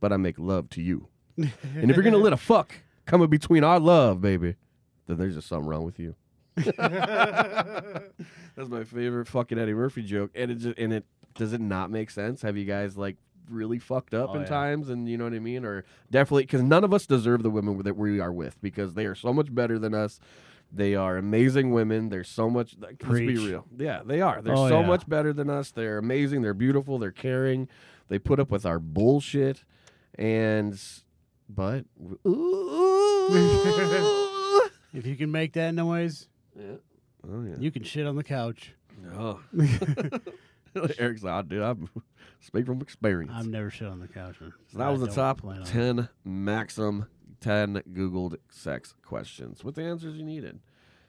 [0.01, 1.07] But I make love to you.
[1.37, 4.57] And if you're gonna let a fuck come in between our love, baby,
[5.07, 6.17] then there's just something wrong with you.
[6.57, 6.79] That's
[8.69, 12.11] my favorite fucking Eddie Murphy joke, and it just and it does it not make
[12.11, 12.43] sense?
[12.43, 13.17] Have you guys like
[13.49, 14.47] really fucked up Oh, in yeah.
[14.49, 17.51] times, and you know what I mean, or definitely because none of us deserve the
[17.51, 20.19] women that we are with because they are so much better than us.
[20.73, 22.09] They are amazing women.
[22.09, 22.77] They're so much.
[22.81, 23.37] Let's Preach.
[23.39, 23.65] be real.
[23.79, 24.43] Yeah, they are.
[24.43, 24.87] They're Oh, so yeah.
[24.87, 25.71] much better than us.
[25.71, 26.43] They're amazing.
[26.43, 26.99] They're beautiful.
[26.99, 27.69] They're caring.
[28.09, 29.65] They put up with our bullshit,
[30.17, 30.79] and
[31.49, 31.85] but
[34.95, 36.29] If you can make that noise,
[36.59, 36.77] yeah.
[37.29, 37.57] Oh yeah.
[37.59, 38.73] you can shit on the couch.
[39.15, 39.41] Oh.
[40.99, 41.89] Eric's like, "Oh, dude, I'm
[42.41, 43.33] speak from experience.
[43.35, 44.37] I've never shit on the couch.
[44.39, 47.07] so that was the top 10 maximum
[47.41, 50.61] 10 Googled sex questions with the answers you needed.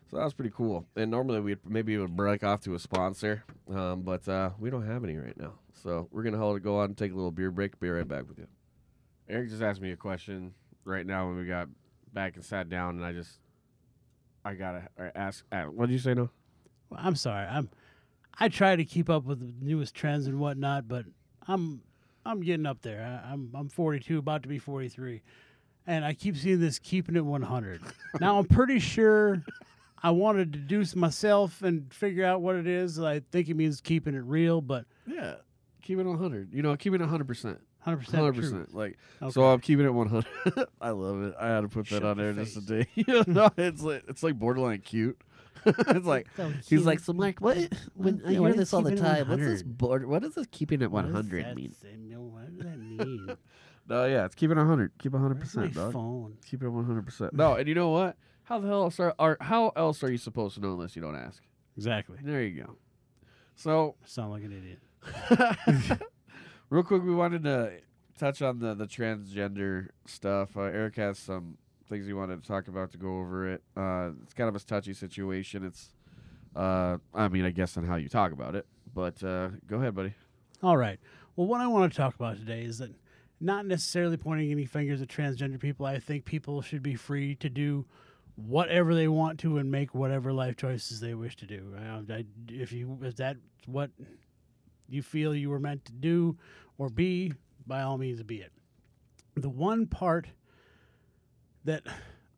[0.10, 0.86] So that was pretty cool.
[0.96, 4.70] And normally we'd maybe it would break off to a sponsor, um, but uh, we
[4.70, 5.54] don't have any right now.
[5.74, 7.80] So we're gonna hold it, go on and take a little beer break.
[7.80, 8.48] Be right back with you.
[9.30, 10.54] Eric just asked me a question
[10.86, 11.68] right now when we got
[12.14, 13.40] back and sat down, and I just
[14.46, 15.44] I gotta ask.
[15.52, 16.14] Uh, what did you say?
[16.14, 16.30] No.
[16.90, 17.46] Well, I'm sorry.
[17.46, 17.70] I'm
[18.40, 21.06] I try to keep up with the newest trends and whatnot, but
[21.48, 21.82] I'm
[22.26, 23.22] I'm getting up there.
[23.26, 25.22] I, I'm I'm 42, about to be 43,
[25.88, 27.82] and I keep seeing this keeping it 100.
[28.22, 29.44] now I'm pretty sure
[30.04, 33.00] I wanted to s- myself and figure out what it is.
[33.00, 35.36] I think it means keeping it real, but Yeah.
[35.84, 36.54] Keep it 100.
[36.54, 37.08] You know, keep it 100%.
[37.08, 37.58] 100 percent.
[37.86, 38.36] 100%.
[38.36, 38.68] true.
[38.74, 39.32] Like, Okay.
[39.32, 40.26] so I'm keeping it 100.
[40.82, 41.34] I love it.
[41.40, 42.66] I had to put that Shut on there just face.
[42.66, 42.88] today.
[42.96, 45.18] you know, it's like, it's like borderline cute.
[45.66, 46.28] it's like,
[46.66, 47.58] he's like, so Mark, what,
[47.96, 49.78] when I hear this all the time, what's this 100?
[49.78, 51.74] border, what does this keeping at 100 mean?
[51.74, 51.96] say?
[51.98, 53.38] No, what does that mean?
[53.90, 54.92] No, yeah, it's keeping it 100.
[55.00, 55.94] Keep it 100%, dog.
[55.94, 56.36] phone?
[56.46, 57.32] Keep it 100%.
[57.32, 58.18] No, and you know what?
[58.44, 61.02] How the hell else are, are how else are you supposed to know unless you
[61.02, 61.42] don't ask?
[61.78, 62.18] Exactly.
[62.22, 62.76] There you go.
[63.56, 66.00] So, Sound like an idiot.
[66.70, 67.80] Real quick, we wanted to
[68.18, 70.58] touch on the the transgender stuff.
[70.58, 73.64] Uh, Eric has some things he wanted to talk about to go over it.
[73.76, 75.66] Uh, it's kind of a touchy situation.
[75.66, 75.90] It's,
[76.56, 78.66] uh, I mean, I guess on how you talk about it.
[78.94, 80.14] But uh, go ahead, buddy.
[80.64, 81.00] All right.
[81.36, 82.92] Well, what I want to talk about today is that
[83.40, 85.86] not necessarily pointing any fingers at transgender people.
[85.86, 87.86] I think people should be free to do
[88.36, 91.76] whatever they want to and make whatever life choices they wish to do.
[92.10, 93.92] I, if you if that's what
[94.88, 96.38] you feel you were meant to do
[96.78, 97.34] or be,
[97.66, 98.52] by all means, be it.
[99.36, 100.28] The one part
[101.68, 101.84] that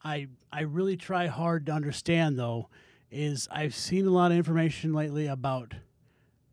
[0.03, 2.69] I I really try hard to understand though
[3.11, 5.73] is I've seen a lot of information lately about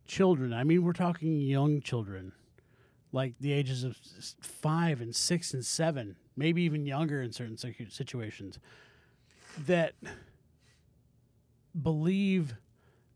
[0.07, 0.53] children.
[0.53, 2.33] I mean, we're talking young children,
[3.13, 3.99] like the ages of
[4.41, 8.59] five and six and seven, maybe even younger in certain situations,
[9.67, 9.95] that
[11.83, 12.55] believe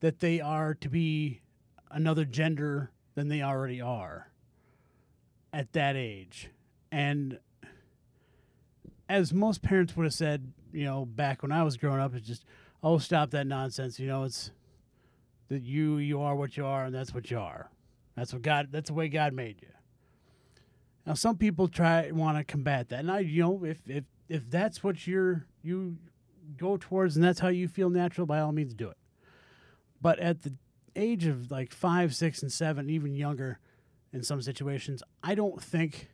[0.01, 1.43] that they are to be
[1.91, 4.31] another gender than they already are
[5.53, 6.51] at that age.
[6.91, 7.39] And
[9.11, 12.27] as most parents would have said, you know, back when I was growing up, it's
[12.27, 12.45] just,
[12.81, 13.99] oh, stop that nonsense.
[13.99, 14.53] You know, it's
[15.49, 17.69] that you you are what you are, and that's what you are.
[18.17, 18.69] That's what God.
[18.71, 19.69] That's the way God made you.
[21.05, 24.49] Now, some people try want to combat that, and I, you know, if if if
[24.49, 25.97] that's what you're you
[26.57, 28.97] go towards, and that's how you feel natural, by all means, do it.
[30.01, 30.55] But at the
[30.95, 33.59] age of like five, six, and seven, even younger,
[34.13, 36.11] in some situations, I don't think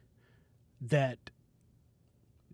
[0.81, 1.31] that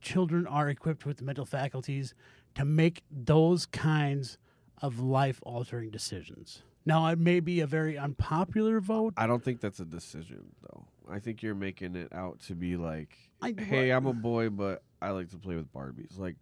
[0.02, 2.14] children are equipped with the mental faculties
[2.54, 4.36] to make those kinds
[4.82, 6.62] of life altering decisions.
[6.84, 9.14] Now, it may be a very unpopular vote.
[9.16, 10.84] I don't think that's a decision though.
[11.10, 14.82] I think you're making it out to be like, I, hey, I'm a boy, but
[15.00, 16.18] I like to play with Barbies.
[16.18, 16.36] Like,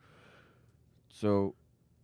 [1.09, 1.55] so,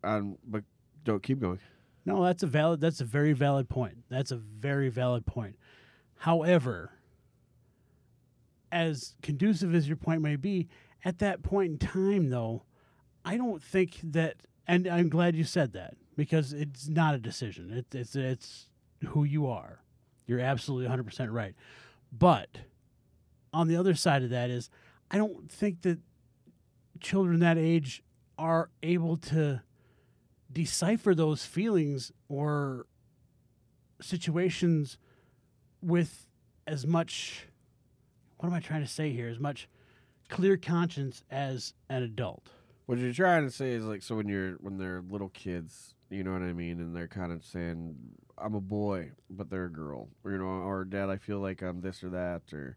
[0.05, 0.64] um, but
[1.05, 1.61] don't keep going.
[2.05, 2.81] No, that's a valid.
[2.81, 3.97] That's a very valid point.
[4.09, 5.57] That's a very valid point.
[6.16, 6.92] However,
[8.73, 10.69] as conducive as your point may be,
[11.04, 12.64] at that point in time, though,
[13.24, 14.37] I don't think that.
[14.68, 17.72] And I'm glad you said that because it's not a decision.
[17.72, 18.66] It, it's it's
[19.09, 19.82] who you are.
[20.26, 21.54] You're absolutely 100 percent right.
[22.12, 22.59] But
[23.52, 24.70] on the other side of that is,
[25.11, 25.98] I don't think that
[27.00, 28.02] children that age
[28.38, 29.62] are able to
[30.52, 32.87] decipher those feelings or
[34.00, 34.98] situations
[35.82, 36.26] with
[36.66, 37.46] as much
[38.38, 39.28] what am I trying to say here?
[39.28, 39.68] As much
[40.29, 42.49] clear conscience as an adult.
[42.87, 46.23] What you're trying to say is like, so when you're when they're little kids, you
[46.23, 47.97] know what I mean, and they're kind of saying,
[48.39, 51.62] "I'm a boy, but they're a girl," or you know, or "Dad, I feel like
[51.62, 52.77] I'm this or that," or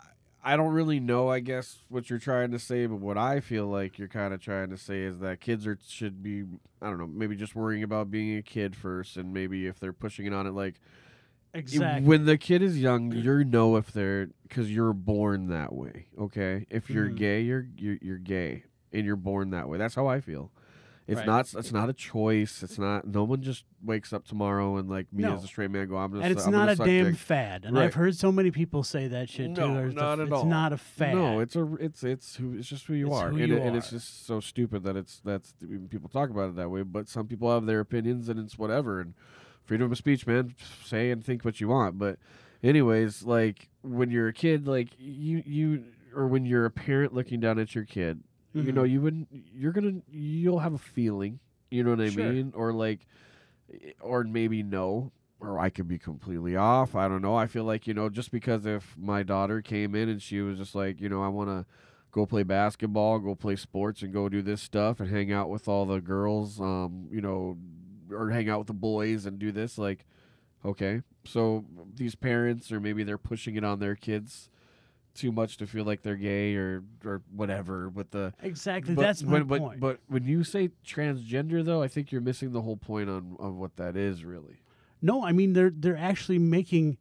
[0.00, 1.28] I- I don't really know.
[1.28, 4.40] I guess what you're trying to say, but what I feel like you're kind of
[4.40, 6.44] trying to say is that kids are should be,
[6.80, 9.92] I don't know, maybe just worrying about being a kid first, and maybe if they're
[9.92, 10.80] pushing it on it, like
[11.58, 12.06] Exactly.
[12.08, 16.06] when the kid is young, you know if they're because you're born that way.
[16.18, 17.16] Okay, if you're Mhm.
[17.16, 19.78] gay, you're, you're you're gay, and you're born that way.
[19.78, 20.52] That's how I feel.
[21.08, 21.26] It's Right.
[21.26, 21.54] not.
[21.54, 22.64] It's not a choice.
[22.64, 23.06] It's not.
[23.06, 25.34] No one just wakes up tomorrow and like me No.
[25.34, 25.96] as a straight man go.
[25.96, 26.22] I'm just.
[26.24, 27.64] and it's I'm not a damn dick." fad.
[27.64, 27.84] And Right.
[27.84, 29.60] I've heard so many people say that shit too.
[29.60, 30.40] No, There's the- not at it's all.
[30.40, 31.14] It's not a fad.
[31.14, 31.74] No, it's a.
[31.76, 32.54] It's it's who.
[32.54, 34.82] It's just who you It's are, who and, you it, and it's just so stupid
[34.82, 35.54] that it's that's
[35.90, 36.82] people talk about it that way.
[36.82, 39.00] But some people have their opinions, and it's whatever.
[39.00, 39.14] And
[39.66, 40.54] freedom of speech, man.
[40.84, 41.98] Say and think what you want.
[41.98, 42.18] But
[42.62, 47.40] anyways, like when you're a kid, like you you or when you're a parent looking
[47.40, 48.22] down at your kid,
[48.54, 48.90] you know, Mhm.
[48.90, 49.28] you wouldn't.
[49.52, 50.00] You're gonna.
[50.10, 51.40] You'll have a feeling.
[51.70, 52.32] You know what I Sure.
[52.32, 52.52] mean?
[52.54, 53.06] Or like,
[54.00, 55.12] or maybe no.
[55.38, 56.94] Or I could be completely off.
[56.94, 57.34] I don't know.
[57.36, 60.56] I feel like you know, just because if my daughter came in and she was
[60.56, 61.66] just like, you know, I want to
[62.10, 65.68] go play basketball, go play sports, and go do this stuff, and hang out with
[65.68, 67.58] all the girls, um, you know,
[68.12, 70.04] or hang out with the boys and do this, like,
[70.64, 71.02] okay.
[71.24, 71.64] So
[71.94, 74.48] these parents, or maybe they're pushing it on their kids
[75.14, 78.94] too much to feel like they're gay or or whatever with the exactly.
[78.94, 79.80] but, That's my but, but, point.
[79.80, 83.58] But when you say transgender, though, I think you're missing the whole point on, on
[83.58, 84.60] what that is really.
[85.00, 86.98] no, I mean they're they're actually making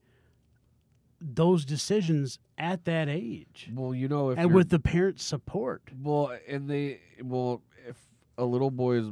[1.21, 5.81] those decisions at that age, Well, you know, if and with the parents' support.
[6.01, 7.97] well, and they well, if
[8.37, 9.07] a little boy is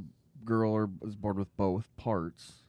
[0.45, 2.63] girl or is born with both parts,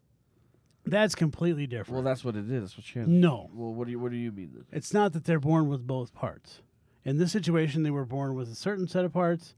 [0.86, 1.94] That's completely different.
[1.94, 2.62] well, that's what it is.
[2.62, 3.08] That's what she has.
[3.08, 3.50] no.
[3.52, 4.64] Well, what do you what do you mean then?
[4.72, 6.60] It's not that they're born with both parts.
[7.04, 9.54] In this situation, they were born with a certain set of parts,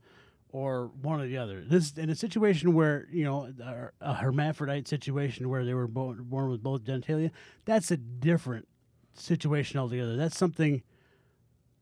[0.49, 1.61] or one or the other.
[1.61, 3.53] This in a situation where you know
[4.01, 7.31] a, hermaphrodite situation where they were born, born with both genitalia.
[7.65, 8.67] That's a different
[9.13, 10.15] situation altogether.
[10.17, 10.83] That's something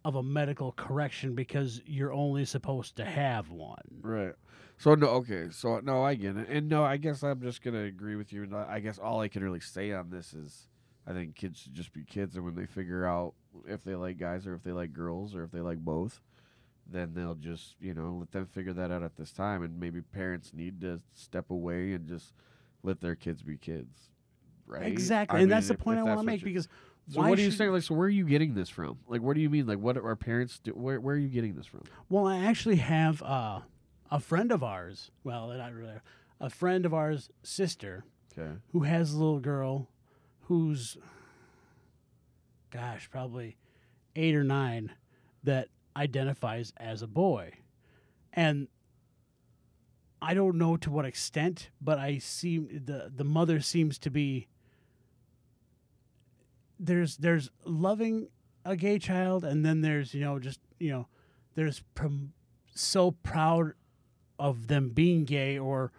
[0.04, 3.82] of a medical correction because you're only supposed to have one.
[4.02, 4.34] Right.
[4.78, 5.48] So no, okay.
[5.52, 8.44] So no, I get it, and no, I guess I'm just gonna agree with you.
[8.44, 10.68] And I guess all I can really say on this is,
[11.08, 13.34] I think kids should just be kids, and when they figure out
[13.68, 16.22] if they like guys or if they like girls or if they like both,
[16.86, 20.02] then they'll just you know let them figure that out at this time, and maybe
[20.02, 22.34] parents need to step away and just
[22.84, 24.10] let their kids be kids.
[24.68, 24.88] Right.
[24.88, 26.68] Exactly, I and mean, that's the if- point if I want to make because
[27.08, 27.72] So why what are you saying?
[27.72, 28.98] Like, so where are you getting this from?
[29.08, 29.68] Like, what do you mean?
[29.68, 30.72] Like, what are our parents do?
[30.72, 31.84] Where Where are you getting this from?
[32.10, 33.60] Well, I actually have uh,
[34.12, 35.12] a friend of ours.
[35.24, 35.96] Well, not really.
[36.40, 38.04] A friend of ours' sister
[38.38, 38.58] Okay.
[38.72, 39.90] who has a little girl
[40.42, 40.98] who's,
[42.72, 43.58] gosh, probably
[44.16, 44.92] eight or nine,
[45.44, 47.54] that identifies as a boy.
[48.34, 48.68] And
[50.22, 54.48] I don't know to what extent, but I seem the the mother seems to be
[56.80, 58.28] there's there's loving
[58.66, 61.08] a gay child and then there's you know just you know
[61.56, 62.34] there's prom-
[62.74, 63.74] so proud
[64.40, 65.92] of them being gay or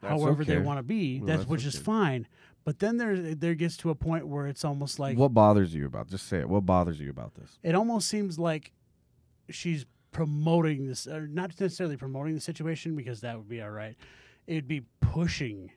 [0.00, 2.26] That's however they want to be Well, that's, that's which is fine
[2.64, 5.86] but then there there gets to a point where it's almost like what bothers you
[5.86, 6.08] about?
[6.08, 6.48] Just say it.
[6.48, 7.58] What bothers you about this?
[7.62, 8.72] it almost seems like
[9.48, 13.96] she's promoting this or not necessarily promoting the situation because that would be all right
[14.46, 15.70] it'd be pushing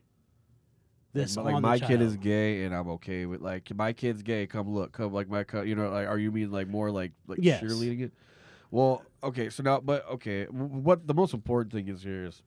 [1.14, 4.22] this like, on my the kid is gay and I'm okay with like my kid's
[4.22, 4.48] gay.
[4.48, 7.12] Come look, come like my co- you know like are you mean like more like
[7.28, 7.62] like Yes.
[7.62, 8.14] cheerleading it?
[8.72, 12.42] Well, okay, so now but okay, what the most important thing is here is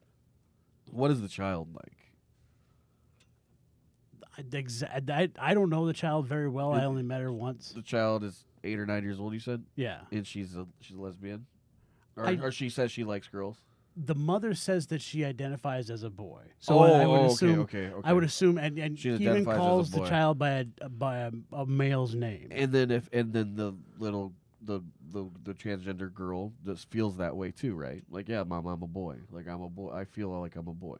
[0.91, 1.97] what is the child like?
[4.37, 7.69] I, exa- I, I don't know the child very well i only met her once
[7.69, 9.33] The child is eight or nine years old.
[9.33, 11.45] You said, yeah and she's a she's a lesbian,
[12.17, 13.57] or, I- or she says she likes girls.
[13.95, 17.59] the mother says that she identifies as a boy so I, I would oh, assume
[17.61, 18.09] okay, okay, okay.
[18.09, 20.89] I would assume, and, and She even identifies as a calls the child by a
[20.89, 22.49] by a, a male's name.
[22.51, 24.33] And then if and then the little
[24.65, 28.03] the the the transgender girl just feels that way too, right?
[28.09, 29.17] Like, yeah, mom, I'm a boy.
[29.31, 29.93] Like I'm a boy.
[29.93, 30.97] I feel like I'm a boy.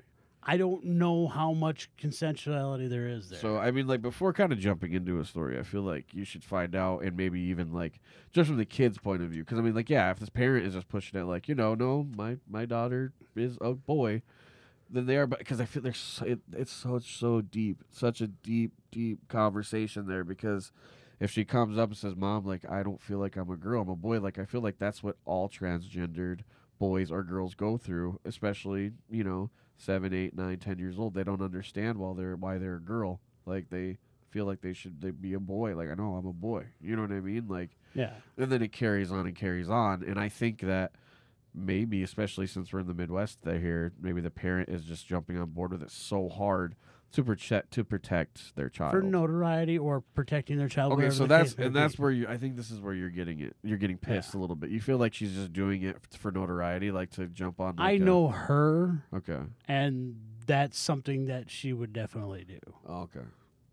[0.48, 3.40] I don't know how much consensuality there is there.
[3.40, 6.24] So I mean, like before kind of jumping into a story, I feel like you
[6.24, 8.00] should find out and maybe even like
[8.32, 10.68] just from the kid's point of view, because I mean, like yeah, if this parent
[10.68, 14.22] is just pushing it, like you know, no, my my daughter is a boy,
[14.88, 15.26] then they are.
[15.26, 19.28] But because I feel there's so, it, it's so so deep, such a deep deep
[19.28, 20.72] conversation there because.
[21.20, 23.82] If she comes up and says, "Mom, like I don't feel like I'm a girl,
[23.82, 26.42] I'm a boy," like I feel like that's what all transgendered
[26.78, 31.14] boys or girls go through, especially you know seven, eight, nine, ten years old.
[31.14, 33.22] They don't understand while they're why they're a girl.
[33.46, 33.98] Like they
[34.30, 35.76] feel like they should they be a boy.
[35.76, 36.66] Like I know I'm a boy.
[36.82, 37.48] You know what I mean?
[37.48, 40.04] Like yeah, and then it carries on and carries on.
[40.04, 40.92] And I think that
[41.54, 45.38] maybe, especially since we're in the Midwest, they here maybe the parent is just jumping
[45.38, 46.76] on board with it so hard
[47.14, 48.92] to protect to protect their child.
[48.92, 50.94] for notoriety or protecting their child.
[50.94, 52.02] Okay, so that's and that's be.
[52.02, 52.28] where you.
[52.28, 53.56] I think this is where you're getting it.
[53.64, 54.70] You're getting pissed a little bit.
[54.70, 57.76] You feel like she's just doing it for notoriety, like to jump on.
[57.78, 59.40] I like a- know her, Okay.
[59.68, 62.60] and that's something that she would definitely do.
[62.90, 63.22] Okay.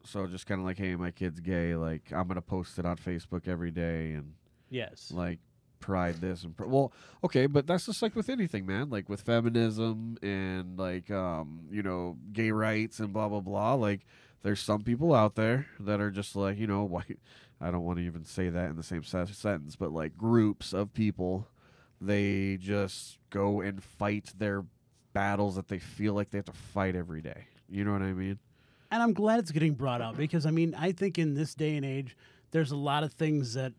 [0.05, 1.75] So just kind of like, hey, my kid's gay.
[1.77, 4.35] Like I'm gonna post it on Facebook every day and
[4.71, 5.39] Yes, like
[5.83, 8.89] pride this and pr- well, okay, but that's just like with anything, man.
[8.89, 13.75] Like with feminism and like um, you know, gay rights and blah blah blah.
[13.75, 14.07] Like
[14.43, 17.05] there's some people out there that are just like, you know, why
[17.61, 20.73] I don't want to even say that in the same se- sentence, but like groups
[20.73, 21.47] of people,
[22.01, 24.65] they just go and fight their
[25.13, 27.49] battles that they feel like they have to fight every day.
[27.69, 28.39] You know what I mean?
[28.93, 31.77] and I'm glad it's getting brought up because I mean I think in this day
[31.77, 32.17] and age,
[32.51, 33.73] there's a lot of things that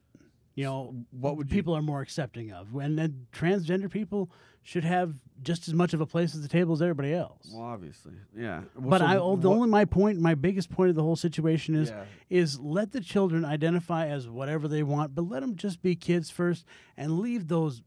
[0.55, 4.29] you know What would you people are more accepting of, and then transgender people
[4.65, 7.49] should have just as much of a place at the table as everybody else.
[7.53, 8.61] Well, obviously, yeah.
[8.75, 11.75] Well, but so I, the only my point, my biggest point of the whole situation
[11.75, 12.05] is Yeah.
[12.29, 16.29] is let the children identify as whatever they want, but let them just be kids
[16.29, 17.81] first, and leave those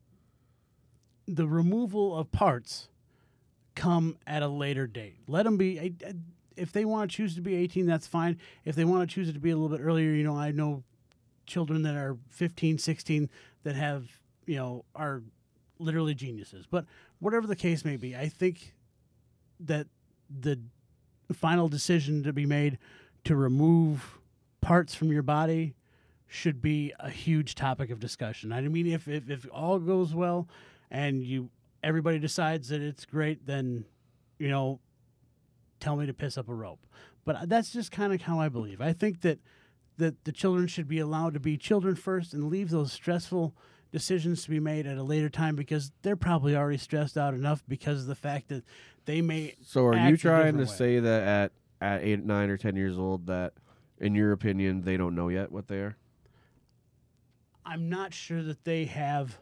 [1.27, 2.89] the removal of parts
[3.75, 5.19] come at a later date.
[5.27, 5.81] Let them be.
[5.81, 6.15] I- I-
[6.57, 8.39] If they want to choose to be 18, that's fine.
[8.65, 10.53] If they want to choose it to be a little bit earlier, you know, I
[10.53, 10.85] know
[11.47, 13.31] children that are 15, 16
[13.65, 14.07] that have,
[14.47, 15.23] you know, are
[15.79, 16.67] literally geniuses.
[16.67, 16.85] But
[17.19, 18.75] whatever the case may be, I think
[19.61, 19.87] that
[20.29, 20.59] the
[21.33, 22.79] final decision to be made
[23.25, 24.19] to remove
[24.61, 25.75] parts from your body
[26.29, 28.53] should be a huge topic of discussion.
[28.53, 30.49] I mean, if, if, if all goes well
[30.91, 31.51] and you
[31.83, 33.85] everybody decides that it's great, then
[34.39, 34.81] you know,
[35.81, 36.85] tell me to piss up a rope.
[37.25, 38.81] But that's just kind of how I believe.
[38.81, 39.39] I think that
[39.99, 43.55] that the children should be allowed to be children first and leave those stressful
[43.93, 47.63] decisions to be made at a later time because they're probably already stressed out enough
[47.69, 48.63] because of the fact that
[49.07, 50.67] they may So are you trying to way.
[50.67, 53.53] say that at at eight, nine, or ten years old that,
[53.99, 55.97] in your opinion, they don't know yet what they are?
[57.65, 59.39] I'm not sure that they have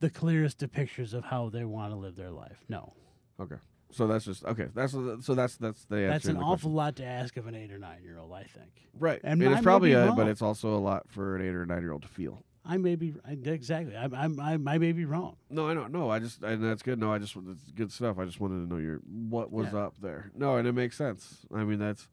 [0.00, 2.58] the clearest depictions of how they want to live their life.
[2.68, 2.92] No,
[3.40, 3.56] Okay.
[3.96, 4.68] So that's just okay.
[4.74, 6.08] That's so that's that's the answer.
[6.08, 6.74] that's an awful question.
[6.74, 8.30] lot to ask of an eight or nine year old.
[8.30, 9.18] I think right.
[9.24, 10.16] and it's probably a, wrong.
[10.16, 12.44] but it's also a lot for an eight or nine year old to feel.
[12.62, 13.96] I may be I, exactly.
[13.96, 15.36] I, I, I, I may be wrong.
[15.48, 15.92] No, I don't.
[15.92, 16.98] No, I just and that's good.
[16.98, 18.18] No, I just it's good stuff.
[18.18, 19.84] I just wanted to know your what was Yeah.
[19.84, 20.30] up there.
[20.34, 21.46] No, and it makes sense.
[21.54, 22.06] I mean, that's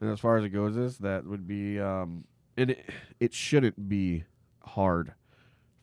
[0.00, 2.24] and as far as it goes, is that would be um
[2.56, 2.88] and it
[3.20, 4.24] it shouldn't be
[4.64, 5.12] hard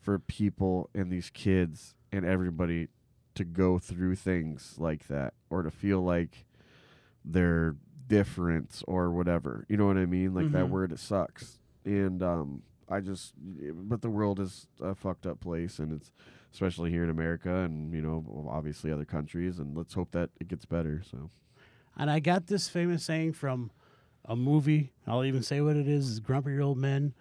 [0.00, 2.88] for people and these kids and everybody
[3.38, 6.44] to go through things like that or to feel like
[7.24, 7.76] they're
[8.06, 9.64] different or whatever.
[9.68, 10.34] You know what I mean?
[10.34, 10.70] Like that Mhm.
[10.70, 11.58] word it sucks.
[11.84, 16.10] And um I just, but the world is a fucked up place, and it's
[16.54, 20.48] especially here in America, and you know, obviously other countries, and let's hope that it
[20.48, 21.02] gets better.
[21.10, 21.28] So,
[21.98, 23.70] And I got this famous saying from
[24.24, 24.92] a movie.
[25.06, 27.12] I'll even say what it is: is "Grumpy Old Men."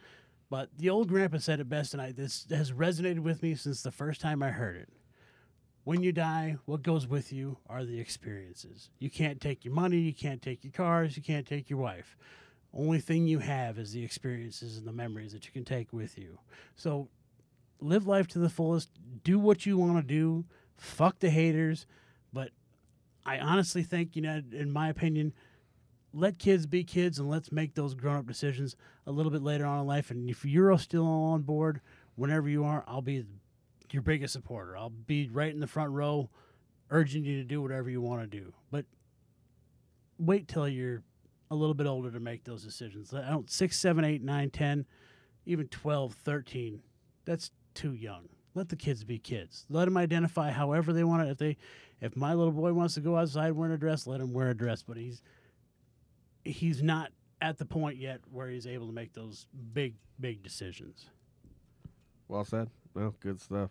[0.49, 3.81] But the old grandpa said it best, and I this has resonated with me since
[3.83, 4.87] the first time I heard it.
[5.87, 8.89] When you die, what goes with you are the experiences.
[8.99, 12.17] You can't take your money, you can't take your cars, you can't take your wife.
[12.73, 16.17] Only thing you have is the experiences and the memories that you can take with
[16.17, 16.39] you.
[16.75, 17.07] So
[17.79, 18.89] live life to the fullest.
[19.23, 20.43] Do what you want to do.
[20.75, 21.85] Fuck the haters.
[22.33, 22.49] But
[23.25, 25.31] I honestly think, you know, in my opinion,
[26.11, 28.75] let kids be kids and let's make those grown up decisions
[29.05, 30.11] a little bit later on in life.
[30.11, 31.79] And if you're still on board,
[32.15, 33.23] whenever you are, I'll be
[33.93, 34.77] your biggest supporter.
[34.77, 36.29] I'll be right in the front row,
[36.89, 38.53] urging you to do whatever you want to do.
[38.71, 38.85] But
[40.19, 41.03] wait till you're
[41.49, 43.13] a little bit older to make those decisions.
[43.13, 44.85] I don't six, seven, eight, nine, ten,
[45.45, 46.81] even 12, 13.
[47.25, 48.29] That's too young.
[48.53, 49.65] Let the kids be kids.
[49.69, 51.31] Let them identify however they want it.
[51.31, 51.57] If they,
[52.01, 54.57] if my little boy wants to go outside wearing a dress, let him wear a
[54.57, 54.83] dress.
[54.83, 55.21] But he's
[56.43, 57.11] he's not
[57.41, 61.09] at the point yet where he's able to make those big, big decisions.
[62.27, 62.69] well said.
[62.97, 63.69] Well, good stuff.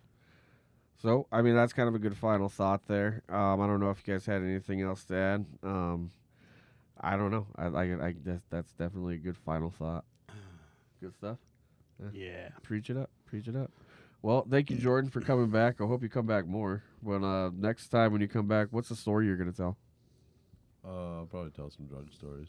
[1.02, 3.22] So, I mean, that's kind of a good final thought there.
[3.28, 5.46] Um, I don't know if you guys had anything else to add.
[5.64, 6.12] Um,
[7.00, 7.48] I don't know.
[7.56, 10.04] I, I, I that's, that's definitely a good final thought.
[11.00, 11.38] Good stuff.
[12.12, 12.48] Yeah.
[12.62, 13.10] Preach it up.
[13.26, 13.70] Preach it up.
[14.22, 15.80] Well, thank you, Jordan, for coming back.
[15.80, 16.82] I hope you come back more.
[17.02, 19.76] When uh, next time when you come back, what's the story you're gonna tell?
[20.84, 22.48] Uh, I'll probably tell some drug stories.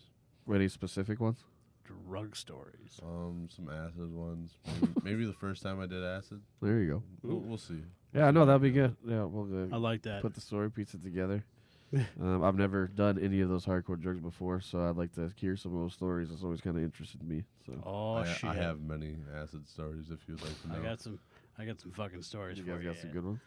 [0.49, 1.43] Any specific ones?
[1.87, 2.99] Drug stories.
[3.03, 4.51] Um, some acid ones.
[4.81, 6.41] Maybe, maybe the first time I did acid.
[6.61, 7.03] There you go.
[7.23, 7.81] We'll, we'll see.
[8.13, 8.95] Yeah, no, that'd be good.
[9.07, 10.21] Yeah, we'll I uh, like that.
[10.21, 11.43] put the story, piece it together.
[12.21, 15.55] um, I've never done any of those hardcore drugs before, so I'd like to hear
[15.55, 16.29] some of those stories.
[16.31, 17.43] It's always kind of interested me.
[17.65, 18.49] So oh I, shit!
[18.49, 20.79] I have many acid stories if you'd like to know.
[20.79, 21.19] I got some.
[21.57, 22.89] I got some fucking stories you for guys you.
[22.89, 23.39] got some good ones.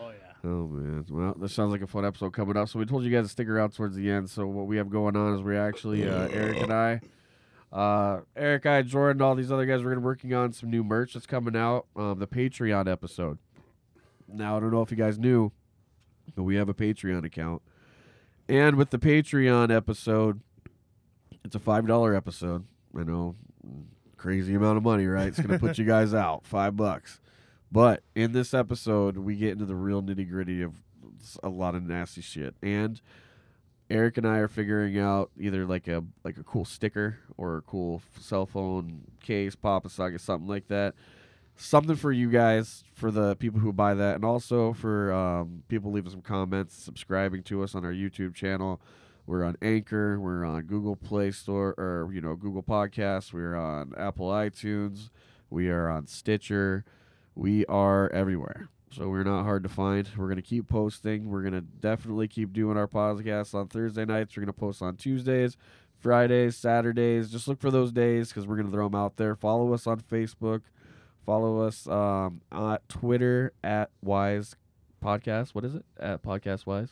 [0.00, 0.50] Oh yeah.
[0.50, 2.68] Oh man, well, this sounds like a fun episode coming up.
[2.68, 4.28] So we told you guys to stick around towards the end.
[4.28, 7.00] So what we have going on is we're actually uh, Eric and I,
[7.74, 9.82] uh, Eric, I, Jordan, all these other guys.
[9.82, 11.86] We're gonna be working on some new merch that's coming out.
[11.96, 13.38] Um, the Patreon episode.
[14.28, 15.50] Now I don't know if you guys knew,
[16.36, 17.62] but we have a Patreon account,
[18.48, 20.40] and with the Patreon episode,
[21.44, 22.64] it's a five dollar episode.
[22.96, 23.34] I know,
[24.16, 25.26] crazy amount of money, right?
[25.26, 27.18] It's gonna put you guys out five bucks.
[27.72, 30.74] But in this episode, we get into the real nitty gritty of
[31.42, 33.00] a lot of nasty shit, and
[33.90, 37.62] Eric and I are figuring out either like a like a cool sticker or a
[37.62, 40.94] cool cell phone case, Papa Saga, something like that.
[41.56, 45.92] Something for you guys, for the people who buy that, and also for um, people
[45.92, 48.80] leaving some comments, subscribing to us on our YouTube channel.
[49.26, 50.18] We're on Anchor.
[50.18, 53.32] We're on Google Play Store, or you know Google Podcasts.
[53.32, 55.10] We're on Apple iTunes.
[55.48, 56.84] We are on Stitcher.
[57.36, 58.68] We are everywhere.
[58.94, 60.08] So we're not hard to find.
[60.16, 61.28] We're going to keep posting.
[61.28, 64.36] We're going to definitely keep doing our podcasts on Thursday nights.
[64.36, 65.56] We're going to post on Tuesdays,
[65.98, 67.30] Fridays, Saturdays.
[67.30, 69.34] Just look for those days because we're going to throw them out there.
[69.34, 70.62] Follow us on Facebook.
[71.26, 74.54] Follow us um, on Twitter at Wise
[75.02, 75.50] Podcast.
[75.54, 75.84] What is it?
[75.98, 76.90] At Podcast Wise?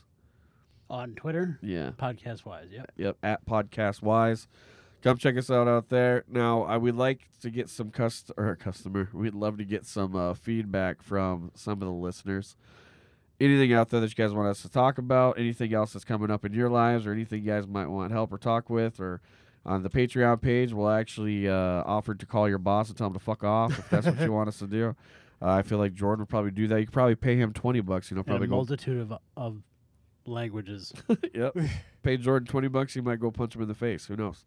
[0.90, 1.92] On Twitter, Yeah.
[1.98, 2.68] podcast wise.
[2.70, 2.92] Yep.
[2.96, 4.46] Yep, at Podcast Wise.
[5.02, 6.24] Come check us out out there.
[6.28, 9.08] Now, I would like to get some cust or customer.
[9.12, 12.56] We'd love to get some uh, feedback from some of the listeners.
[13.40, 15.38] Anything out there that you guys want us to talk about?
[15.38, 18.32] Anything else that's coming up in your lives, or anything you guys might want help
[18.32, 19.20] or talk with, or
[19.66, 23.14] on the Patreon page, we'll actually uh, offer to call your boss and tell him
[23.14, 24.94] to fuck off if that's what you want us to do.
[25.40, 26.78] Uh, I feel like Jordan would probably do that.
[26.78, 28.08] You could probably pay him twenty bucks.
[28.10, 29.62] You know, probably a go multitude of of
[30.26, 30.92] languages.
[31.34, 31.56] yep.
[32.04, 34.06] Pay Jordan twenty bucks, he might go punch him in the face.
[34.06, 34.44] Who knows?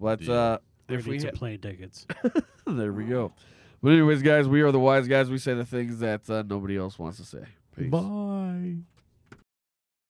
[0.00, 0.32] But Deal.
[0.32, 2.06] uh, If if we we some ha- plane tickets.
[2.66, 3.32] there we go.
[3.82, 5.30] But anyways, guys, we are the wise guys.
[5.30, 7.44] We say the things that uh, nobody else wants to say.
[7.76, 7.90] Peace.
[7.90, 8.76] Bye.